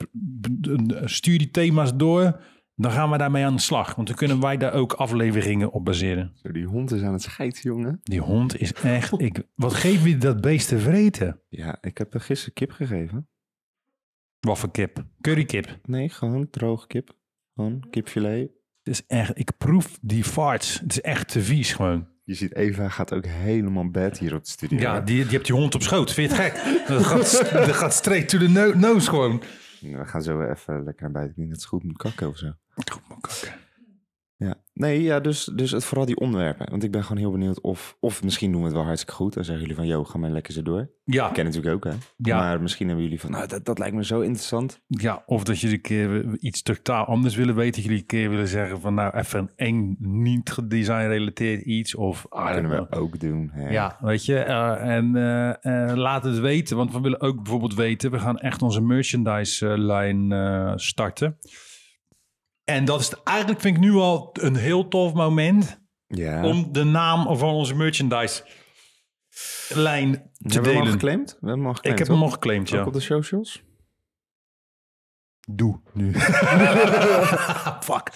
[1.05, 2.41] stuur die thema's door.
[2.81, 3.95] Dan gaan we daarmee aan de slag.
[3.95, 6.33] Want dan kunnen wij daar ook afleveringen op baseren.
[6.43, 8.01] Zo, die hond is aan het scheiden, jongen.
[8.03, 9.21] Die hond is echt.
[9.21, 11.41] Ik, wat geef je dat beest te vreten?
[11.49, 13.29] Ja, ik heb er gisteren kip gegeven.
[14.41, 15.05] Wat voor kip?
[15.21, 15.79] Currykip.
[15.85, 17.17] Nee, gewoon droge kip.
[17.55, 18.51] Gewoon kipfilet.
[18.83, 19.39] Het is echt.
[19.39, 20.81] Ik proef die farts.
[20.81, 22.09] Het is echt te vies gewoon.
[22.25, 24.79] Je ziet Eva gaat ook helemaal bad hier op de studio.
[24.79, 26.13] Ja, die, die hebt die hond op schoot.
[26.13, 26.87] Vind je het gek?
[26.89, 29.43] Dat gaat, dat gaat straight to the no- nose gewoon.
[29.81, 31.31] We gaan zo even lekker naar buiten.
[31.31, 32.53] Ik denk dat ze goed moet kakken of zo.
[32.69, 33.68] Goed, maar kakken.
[34.41, 36.71] Ja, nee, ja, dus, dus het, vooral die onderwerpen.
[36.71, 39.35] Want ik ben gewoon heel benieuwd of, of misschien doen we het wel hartstikke goed.
[39.35, 40.91] Dan zeggen jullie van, yo, ga maar lekker zo door.
[41.05, 41.99] Ja, Ik ken natuurlijk ook, hè.
[42.17, 42.39] Ja.
[42.39, 44.81] Maar misschien hebben jullie van, nou, dat, dat lijkt me zo interessant.
[44.87, 47.73] ja, of dat jullie een keer iets totaal anders willen weten.
[47.75, 51.95] Dat jullie een keer willen zeggen van nou even een eng niet gedesign-relateerd iets.
[51.95, 53.51] Of don't kunnen we ook doen.
[53.53, 53.71] Hè.
[53.71, 54.39] Ja, weet je.
[54.39, 58.39] eh, en eh, eh, laat het weten, want we willen ook bijvoorbeeld weten, we gaan
[58.39, 60.33] echt onze merchandise-lijn
[60.81, 61.39] starten.
[62.69, 66.45] En dat is eigenlijk, vind ik nu al een heel tof moment ja.
[66.45, 70.93] om de naam van onze merchandise-lijn te hebben we hem al delen.
[70.93, 71.31] geclaimd?
[71.31, 72.85] We hebben hem al geclaimd, Ik heb hem al geclaimd, Ook ja.
[72.87, 73.63] op de socials?
[75.51, 76.13] Doe nu.
[77.89, 78.13] Fuck.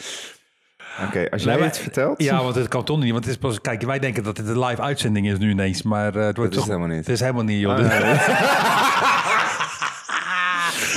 [1.06, 2.22] Oké, als Nee, jij maar- het vertelt.
[2.22, 3.12] Ja, want het kan toch niet.
[3.12, 5.82] Want het is pas, kijk, wij denken dat het een live uitzending is nu ineens.
[5.82, 6.64] Maar eh, het wordt Dat is toch.
[6.64, 7.06] het helemaal niet.
[7.06, 7.72] Het is helemaal niet, joh.
[7.72, 7.88] Ah, nee.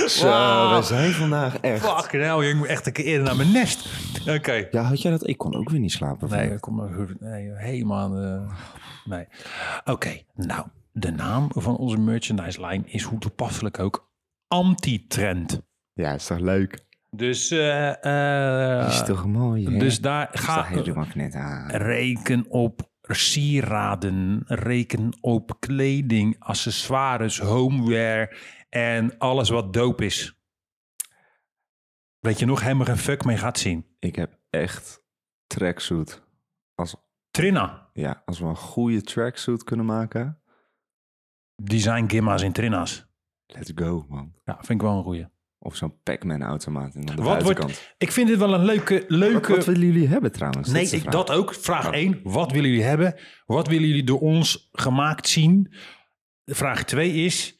[0.08, 0.78] Zo, Wow.
[0.78, 1.86] we zijn vandaag echt.
[1.86, 3.90] Fucking hell, ik moet echt een keer eerder naar mijn nest.
[4.30, 4.68] Oké.
[4.72, 5.28] Ja, had jij dat?
[5.28, 6.30] Ik kon ook weer niet slapen.
[6.30, 6.60] Nee, vannacht.
[6.62, 6.90] kom maar.
[7.20, 8.10] Nee, helemaal.
[8.10, 8.46] de-
[9.06, 9.28] nee.
[9.86, 14.10] Oké, nou, de naam van onze merchandise-lijn is hoe toepasselijk ook
[14.48, 15.62] anti-trend.
[15.94, 16.84] Ja, is toch leuk?
[17.12, 19.78] Dus, eh, eh, is toch mooi, hè?
[19.78, 20.68] dus daar ga
[21.34, 21.72] aan.
[21.72, 28.36] reken op sieraden, reken op kleding, accessoires, homeware
[28.76, 30.40] en alles wat doop is.
[32.20, 33.86] Weet je nog helemaal geen fuck mee gaat zien.
[34.00, 35.04] Ik heb echt
[35.48, 36.22] tracksuit.
[36.74, 36.96] Als,
[37.32, 37.90] Trina.
[37.94, 40.42] ja, als we een goede tracksuit kunnen maken,
[41.64, 43.06] Design gimma's in Trina's.
[43.46, 44.34] let's go, man.
[44.44, 45.28] Ja, vind ik wel een goeie.
[45.60, 47.72] Of zo'n Pac-Man automaat en dan de Wat buitenkant.
[47.72, 48.94] wordt, ik vind dit wel een leuke...
[49.00, 50.70] Wat, leuke wat willen jullie hebben trouwens?
[50.70, 51.54] nee, ik, dat ook.
[51.54, 51.94] Vraag Oh.
[51.94, 52.20] 1.
[52.24, 53.20] Wat willen jullie hebben?
[53.46, 55.74] Wat willen jullie door ons gemaakt zien?
[56.46, 57.55] Vraag 2 is...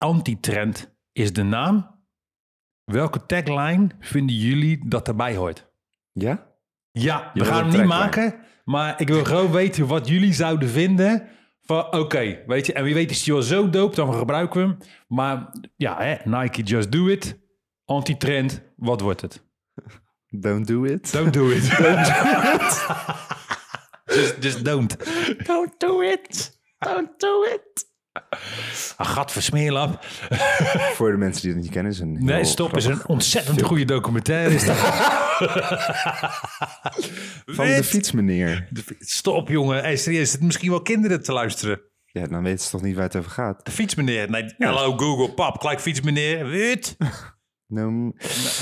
[0.00, 1.98] Antitrend is de naam.
[2.84, 5.70] Welke tagline vinden jullie dat erbij hoort?
[6.12, 6.46] Ja?
[6.90, 7.94] Ja, we gaan hem niet tagline.
[7.98, 8.34] maken.
[8.64, 11.28] Maar ik wil gewoon weten wat jullie zouden vinden.
[11.62, 12.72] Van oké, weet je.
[12.72, 14.78] En wie weet is die wel zo dope, dan gebruiken we hem.
[15.08, 17.38] Maar ja, hè, Nike Just Do It.
[17.84, 19.44] Antitrend, wat wordt het?
[20.46, 21.12] Don't do it.
[21.12, 21.68] Don't do it.
[21.78, 22.86] don't do it.
[24.16, 24.96] just, just don't.
[25.46, 26.58] Don't do it.
[26.78, 27.89] Don't do it.
[28.98, 30.04] Gat versmeerlap.
[30.94, 32.76] Voor de mensen die het niet kennen, is een Nee, stop.
[32.76, 33.68] is een ontzettend film.
[33.68, 34.54] goede documentaire.
[34.54, 34.76] Is dat.
[37.46, 37.86] Van de Wit.
[37.86, 38.68] fietsmeneer.
[38.98, 39.80] Stop, jongen.
[39.82, 41.80] Hey, serieus, het misschien wel kinderen te luisteren.
[42.04, 43.64] Ja, dan weten ze toch niet waar het over gaat.
[43.64, 44.30] De fietsmeneer.
[44.30, 46.46] Nee, hallo Google, pap, gelijk fietsmeneer.
[46.46, 46.96] Wit.
[47.66, 48.12] Nou,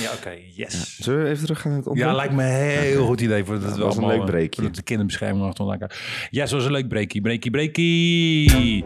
[0.00, 0.96] Ja, oké, yes.
[0.98, 2.16] zullen we even terug gaan naar het Ja, onderwerp?
[2.16, 3.44] lijkt me een heel goed idee.
[3.44, 4.62] Voor dat, dat was een leuk breekje.
[4.62, 5.86] voor De kinderbescherming aan.
[6.30, 7.20] Ja, zo was een leuk breakie.
[7.20, 8.84] Breakie, breakie.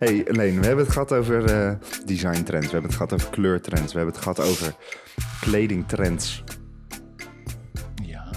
[0.00, 1.72] Hey, Leen, we hebben het gehad over eh
[2.06, 2.66] design trends.
[2.66, 3.92] We hebben het gehad over kleurtrends.
[3.92, 4.74] We hebben het gehad over
[5.40, 6.44] kledingtrends.
[8.02, 8.30] Ja.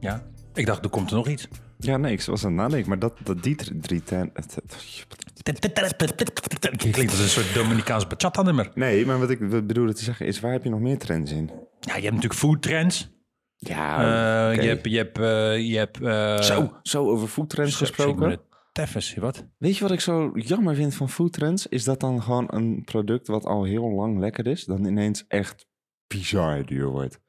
[0.00, 0.22] Ja.
[0.54, 1.48] Ik dacht, er komt er nog iets.
[1.78, 2.88] Ja, nee, ik was aan het nadenken.
[2.88, 4.02] Maar dat, dat die drie-.
[6.90, 8.70] Klinkt als een soort Dominicaans bachata-nummer.
[8.74, 11.50] Nee, maar wat ik bedoelde te zeggen is, waar heb je nog meer trends in?
[11.80, 13.10] Ja, je hebt natuurlijk food trends.
[13.56, 13.94] Ja,
[14.52, 14.62] oké.
[14.62, 14.90] Je hebt...
[14.90, 18.46] Je hebt, eh, je hebt Zo, zo over foodtrends gesproken.
[19.20, 19.46] Wat?
[19.58, 21.66] Weet je wat ik zo jammer vind van foodtrends?
[21.66, 25.66] Is dat dan gewoon een product wat al heel lang lekker is, dan ineens echt
[26.06, 27.20] bizar duur wordt.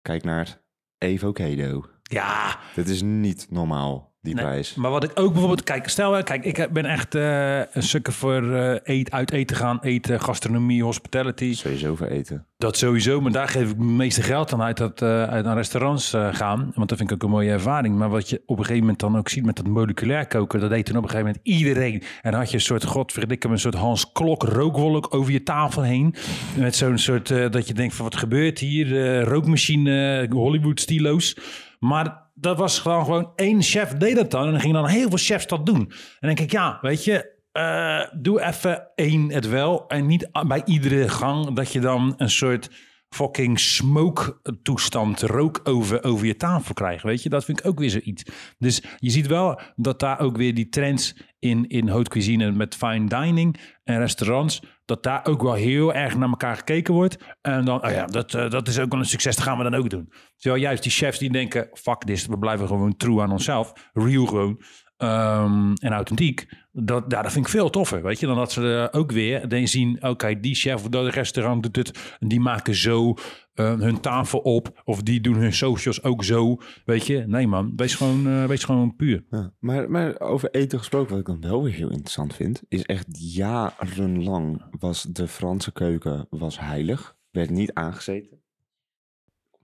[0.00, 0.62] Kijk naar
[0.98, 1.84] Evocado.
[2.02, 4.74] Ja, Dit is niet normaal, die Nee, prijs.
[4.74, 8.42] Maar wat ik ook bijvoorbeeld, kijk, stel, kijk, ik ben echt eh, een sukker voor
[8.84, 11.54] eet, uit eten gaan, eten, gastronomie, hospitality.
[11.54, 12.46] Sowieso voor eten.
[12.56, 15.56] Dat sowieso, maar daar geef ik het meeste geld aan uit, dat, eh, uit aan
[15.56, 16.72] restaurants gaan.
[16.74, 17.96] Want dat vind ik ook een mooie ervaring.
[17.96, 20.70] Maar wat je op een gegeven moment dan ook ziet met dat moleculair koken, dat
[20.70, 22.02] deed toen op een gegeven moment iedereen.
[22.22, 26.14] En had je een soort, godverdikke, een soort Hans Klok rookwolk over je tafel heen.
[26.56, 29.20] Met zo'n soort, dat je denkt van wat gebeurt hier?
[29.22, 31.36] Rookmachine, Hollywood stilo's.
[31.78, 34.44] Maar dat was gewoon, gewoon één chef deed dat dan.
[34.44, 35.76] En dan gingen dan heel veel chefs dat doen.
[35.76, 35.86] En
[36.20, 39.88] dan denk ik, ja, weet je, eh, doe even één het wel.
[39.88, 42.70] En niet bij iedere gang dat je dan een soort
[43.14, 47.02] fucking smoke toestand, rook over, over je tafel krijgt.
[47.02, 48.24] Weet je, dat vind ik ook weer zoiets.
[48.58, 52.74] Dus je ziet wel dat daar ook weer die trends in, in haute cuisine met
[52.74, 57.16] fine dining en restaurants, dat daar ook wel heel erg naar elkaar gekeken wordt.
[57.40, 59.62] En dan, oh ja, dat, eh, dat is ook wel een succes, dat gaan we
[59.62, 60.12] dan ook doen.
[60.36, 64.26] Terwijl juist die chefs die denken, fuck this, we blijven gewoon true aan onszelf, real
[64.26, 64.60] gewoon.
[65.02, 68.26] Ehm, en authentiek, dat, ja, dat vind ik veel toffer, weet je.
[68.26, 72.16] Dan dat ze ook weer dan zien, oké, die chef of dat restaurant doet het,
[72.20, 73.14] en die maken zo
[73.54, 77.24] eh, hun tafel op, of die doen hun socials ook zo, weet je.
[77.26, 79.24] Nee man, wees gewoon, eh, wees gewoon puur.
[79.30, 79.52] Ja.
[79.58, 83.06] Maar, maar over eten gesproken, wat ik dan wel weer heel interessant vind, is echt
[83.34, 87.16] jarenlang was de Franse keuken was heilig.
[87.30, 88.40] Werd niet aangezeten.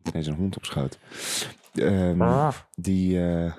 [0.03, 0.99] Er is een hond op schoot.
[1.75, 3.53] Ehm, die eh,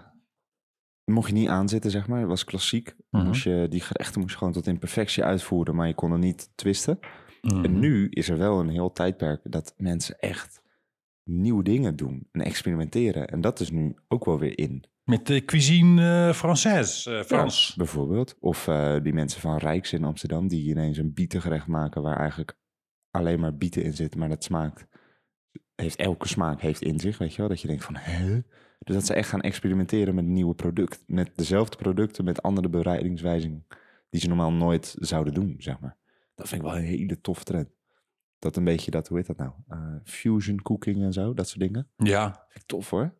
[1.11, 2.19] mocht je niet aanzetten, zeg maar.
[2.19, 2.95] Het was klassiek.
[3.09, 3.25] Mhm.
[3.25, 6.19] moest je, die gerechten moest je gewoon tot in perfectie uitvoeren, maar je kon er
[6.19, 6.99] niet twisten.
[7.41, 7.63] Mhm.
[7.63, 10.61] En nu is er wel een heel tijdperk dat mensen echt
[11.23, 13.27] nieuwe dingen doen en experimenteren.
[13.27, 14.83] En dat is nu ook wel weer in.
[15.03, 17.67] Met de cuisine eh Française, eh, Frans.
[17.67, 18.37] Ja, bijvoorbeeld.
[18.39, 22.57] Of eh, die mensen van Rijks in Amsterdam die ineens een bietengerecht maken waar eigenlijk
[23.11, 24.87] alleen maar bieten in zit, maar dat smaakt.
[25.79, 27.49] Heeft elke smaak heeft in zich, weet je wel?
[27.49, 28.41] Dat je denkt van, hè?
[28.79, 31.03] Dus dat ze echt gaan experimenteren met nieuwe product.
[31.07, 33.65] Met dezelfde producten, met andere bereidingswijzingen
[34.09, 35.97] die ze normaal nooit zouden doen, zeg maar.
[36.35, 37.69] Dat vind ik wel een hele toffe trend.
[38.39, 39.51] Dat een beetje dat, hoe heet dat nou?
[39.67, 41.87] Eh, fusion cooking en zo, dat soort dingen.
[41.97, 42.45] Ja.
[42.47, 43.13] Vind ik tof hoor.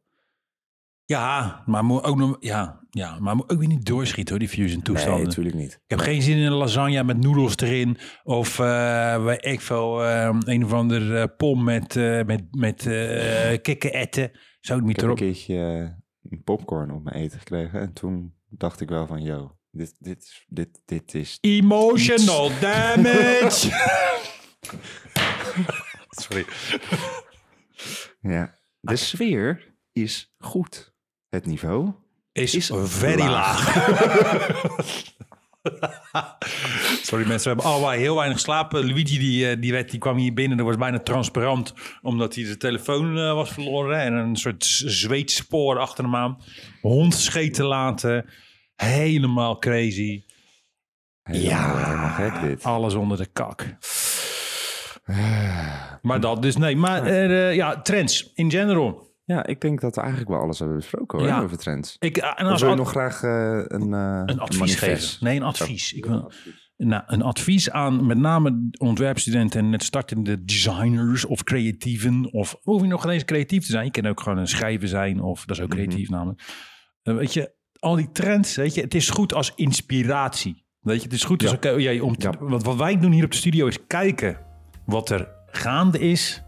[1.09, 4.57] Ja, maar moet ook nog, ja, ja, maar moet ook weer niet doorschieten hoor, die
[4.57, 5.17] fusion toestanden.
[5.17, 5.73] Nee, natuurlijk niet.
[5.73, 7.97] Ik heb geen zin in een lasagne met noedels erin.
[8.23, 13.57] Of uh, ik veel, uh, een of ander uh, pom met, uh, met, met uh,
[13.61, 14.31] kikkererwten.
[14.59, 15.19] Zo niet Ik heb erop.
[15.19, 17.79] een keertje uh, een popcorn op mijn eten gekregen.
[17.79, 21.37] En toen dacht ik wel van, yo, dit, dit, is- dit, dit is...
[21.41, 23.69] Emotional damage.
[26.09, 26.45] Sorry.
[28.21, 30.97] Ja, de sfeer is goed.
[31.29, 31.91] Het niveau
[32.31, 33.75] Is, Is very laag.
[33.75, 35.07] laag.
[37.07, 38.85] Sorry mensen, we hebben allemaal heel weinig geslapen.
[38.85, 41.73] Luigi die, eh, die, werd, die kwam hier binnen, dat was bijna transparant.
[42.01, 43.99] Omdat hij de telefoon eh, was verloren.
[43.99, 46.41] En een soort zweetspoor achter hem aan.
[46.81, 48.25] Hond scheten laten.
[48.75, 50.23] Helemaal crazy.
[51.23, 52.63] helemaal, helemaal gek dit.
[52.63, 53.65] Alles onder de kak.
[56.01, 56.75] Maar dat dus nee.
[56.75, 59.08] Maar eh, ja, trends in general.
[59.29, 61.41] Ja, ik denk dat we eigenlijk wel alles hebben besproken hoor, Ja.
[61.41, 61.95] over trends.
[61.99, 63.29] Ik, eh, en als wil je nog graag eh,
[63.67, 65.09] een, eh, een advies manifest?
[65.11, 65.25] geven.
[65.25, 65.93] Nee, een advies.
[65.93, 66.31] Ik wil,
[66.77, 72.33] nou, een advies aan met name ontwerpstudenten en net startende designers of creatieven.
[72.33, 73.85] Of hoef je nog geen eens creatief te zijn.
[73.85, 76.41] Je kan ook gewoon een schrijver zijn of dat is ook creatief namelijk.
[77.03, 80.65] Weet je, al die trends, weet je, het is goed als inspiratie.
[80.79, 81.93] Weet je, het is goed als Ja.
[81.95, 82.45] oh, om te- Ja.
[82.45, 84.37] want wat wij doen hier op de studio is kijken
[84.85, 86.43] wat er gaande is.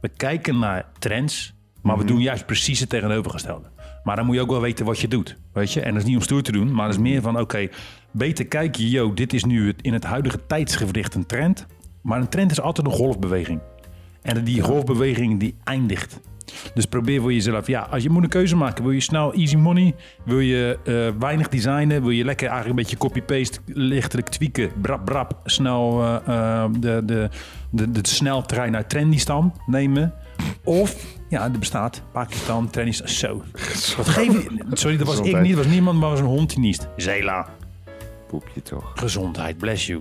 [0.00, 3.66] We kijken naar trends, maar we doen juist precies het tegenovergestelde.
[4.04, 5.80] Maar dan moet je ook wel weten wat je doet, weet je.
[5.80, 7.68] En dat is niet om stoer te doen, maar dat is meer van, oké,
[8.10, 11.66] beter kijken, yo, dit is nu het, in het huidige tijdsgewricht een trend.
[12.02, 13.60] Maar een trend is altijd een golfbeweging.
[14.22, 16.20] En die golfbeweging die eindigt.
[16.74, 17.66] Dus probeer voor jezelf.
[17.66, 18.84] Ja, als je moet een keuze maken.
[18.84, 19.94] Wil je snel easy money?
[20.24, 22.02] Wil je eh, weinig designen?
[22.02, 24.70] Wil je lekker eigenlijk een beetje copy-paste, lichtelijk tweaken?
[24.80, 27.28] Brap, brap, snel eh, de, de,
[27.70, 30.14] de, de sneltrein naar Trendistan nemen?
[30.64, 33.08] Of, ja, er bestaat Pakistan, Trendistan.
[33.08, 33.42] Zo.
[33.96, 34.66] Wat geef je?
[34.72, 35.56] Sorry, dat was ik niet.
[35.56, 36.88] Dat was niemand, maar was een hond die niest.
[36.96, 37.48] Zela.
[38.28, 38.92] Poepje toch.
[38.94, 40.00] Gezondheid, bless you.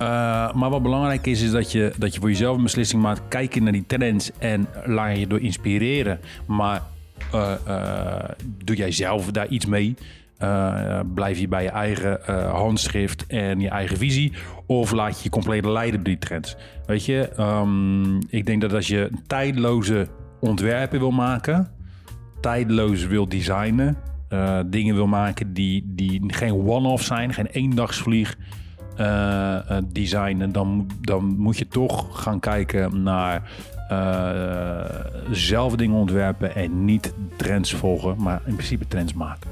[0.00, 3.22] Eh, maar wat belangrijk is, is dat je, dat je voor jezelf een beslissing maakt.
[3.28, 6.20] Kijken naar die trends en laat je door inspireren.
[6.46, 6.82] Maar
[7.32, 8.30] eh, eh,
[8.64, 9.94] doe jij zelf daar iets mee?
[11.14, 12.20] Blijf je bij je eigen
[12.50, 14.32] handschrift en je eigen visie?
[14.66, 16.56] Of laat je je compleet leiden door die trends?
[16.86, 20.08] Weet je, ehm, ik denk dat als je tijdloze
[20.40, 21.68] ontwerpen wil maken,
[22.40, 23.96] tijdloos wil designen.
[24.28, 28.36] eh, dingen wil maken die, die geen one-off zijn, geen eendagsvlieg
[28.96, 30.52] eh, designen.
[30.52, 33.50] Dan, dan moet je toch gaan kijken naar
[33.88, 39.50] eh, zelf dingen ontwerpen en niet trends volgen, maar in principe trends maken.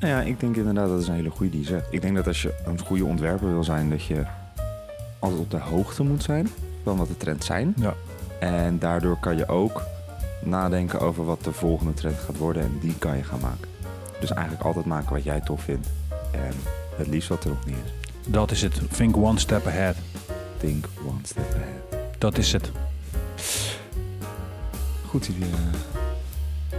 [0.00, 1.86] Nou ja, ik denk inderdaad dat is een hele goede die je zegt.
[1.90, 4.22] Ik denk dat als je een goede ontwerper wil zijn, dat je
[5.18, 6.48] altijd op de hoogte moet zijn
[6.84, 7.74] van wat de trends zijn.
[7.76, 7.94] Ja.
[8.40, 9.82] En daardoor kan je ook
[10.46, 13.68] nadenken over wat de volgende trend gaat worden en die kan je gaan maken.
[14.20, 15.88] Dus eigenlijk altijd maken wat jij tof vindt.
[16.32, 16.52] En
[16.96, 17.90] het liefst wat er nog niet is.
[18.26, 18.80] Dat is het.
[18.96, 19.96] Think one step ahead.
[20.58, 22.02] Think one step ahead.
[22.18, 22.70] Dat is het.
[25.08, 25.48] Goed idee.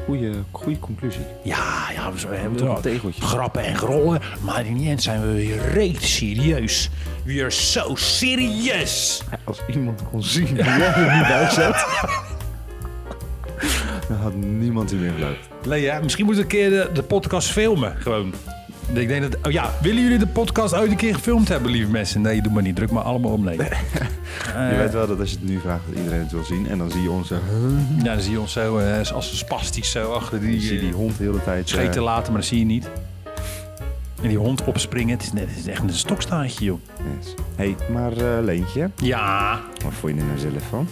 [0.05, 1.25] Goeie, goeie conclusie.
[1.43, 3.21] Ja, ja we hebben Toch een tegeltje.
[3.21, 6.89] grappen en grollen, maar in die end zijn we weer reet serieus.
[7.25, 9.23] We are so serious.
[9.43, 11.85] Als iemand kon zien hoe jij er niet bij zat,
[14.09, 15.37] dan had niemand u meer.
[15.67, 18.33] Nee, ja, misschien moet ik een keer de, de podcast filmen, gewoon.
[18.93, 21.91] Ik denk dat, oh ja, willen jullie de podcast ooit een keer gefilmd hebben, lieve
[21.91, 22.21] mensen?
[22.21, 22.75] Nee, doe maar niet.
[22.75, 23.57] Druk maar allemaal om, nee.
[24.71, 26.67] je weet wel dat als je het nu vraagt, dat iedereen het wil zien.
[26.67, 27.35] En dan zie je onze,
[27.97, 30.79] Ja, dan zie je ons zo eh, als een spastisch zo achter die, je ziet
[30.79, 31.69] die hond de hele tijd.
[31.69, 32.89] scheten eh, laten, maar dat zie je niet.
[34.21, 36.79] En die hond opspringen, het is, net, het is echt een stokstaartje, joh.
[37.19, 37.33] yes.
[37.55, 40.87] hey, maar eh, Leentje, Ja, wat vond je er nou zelf van?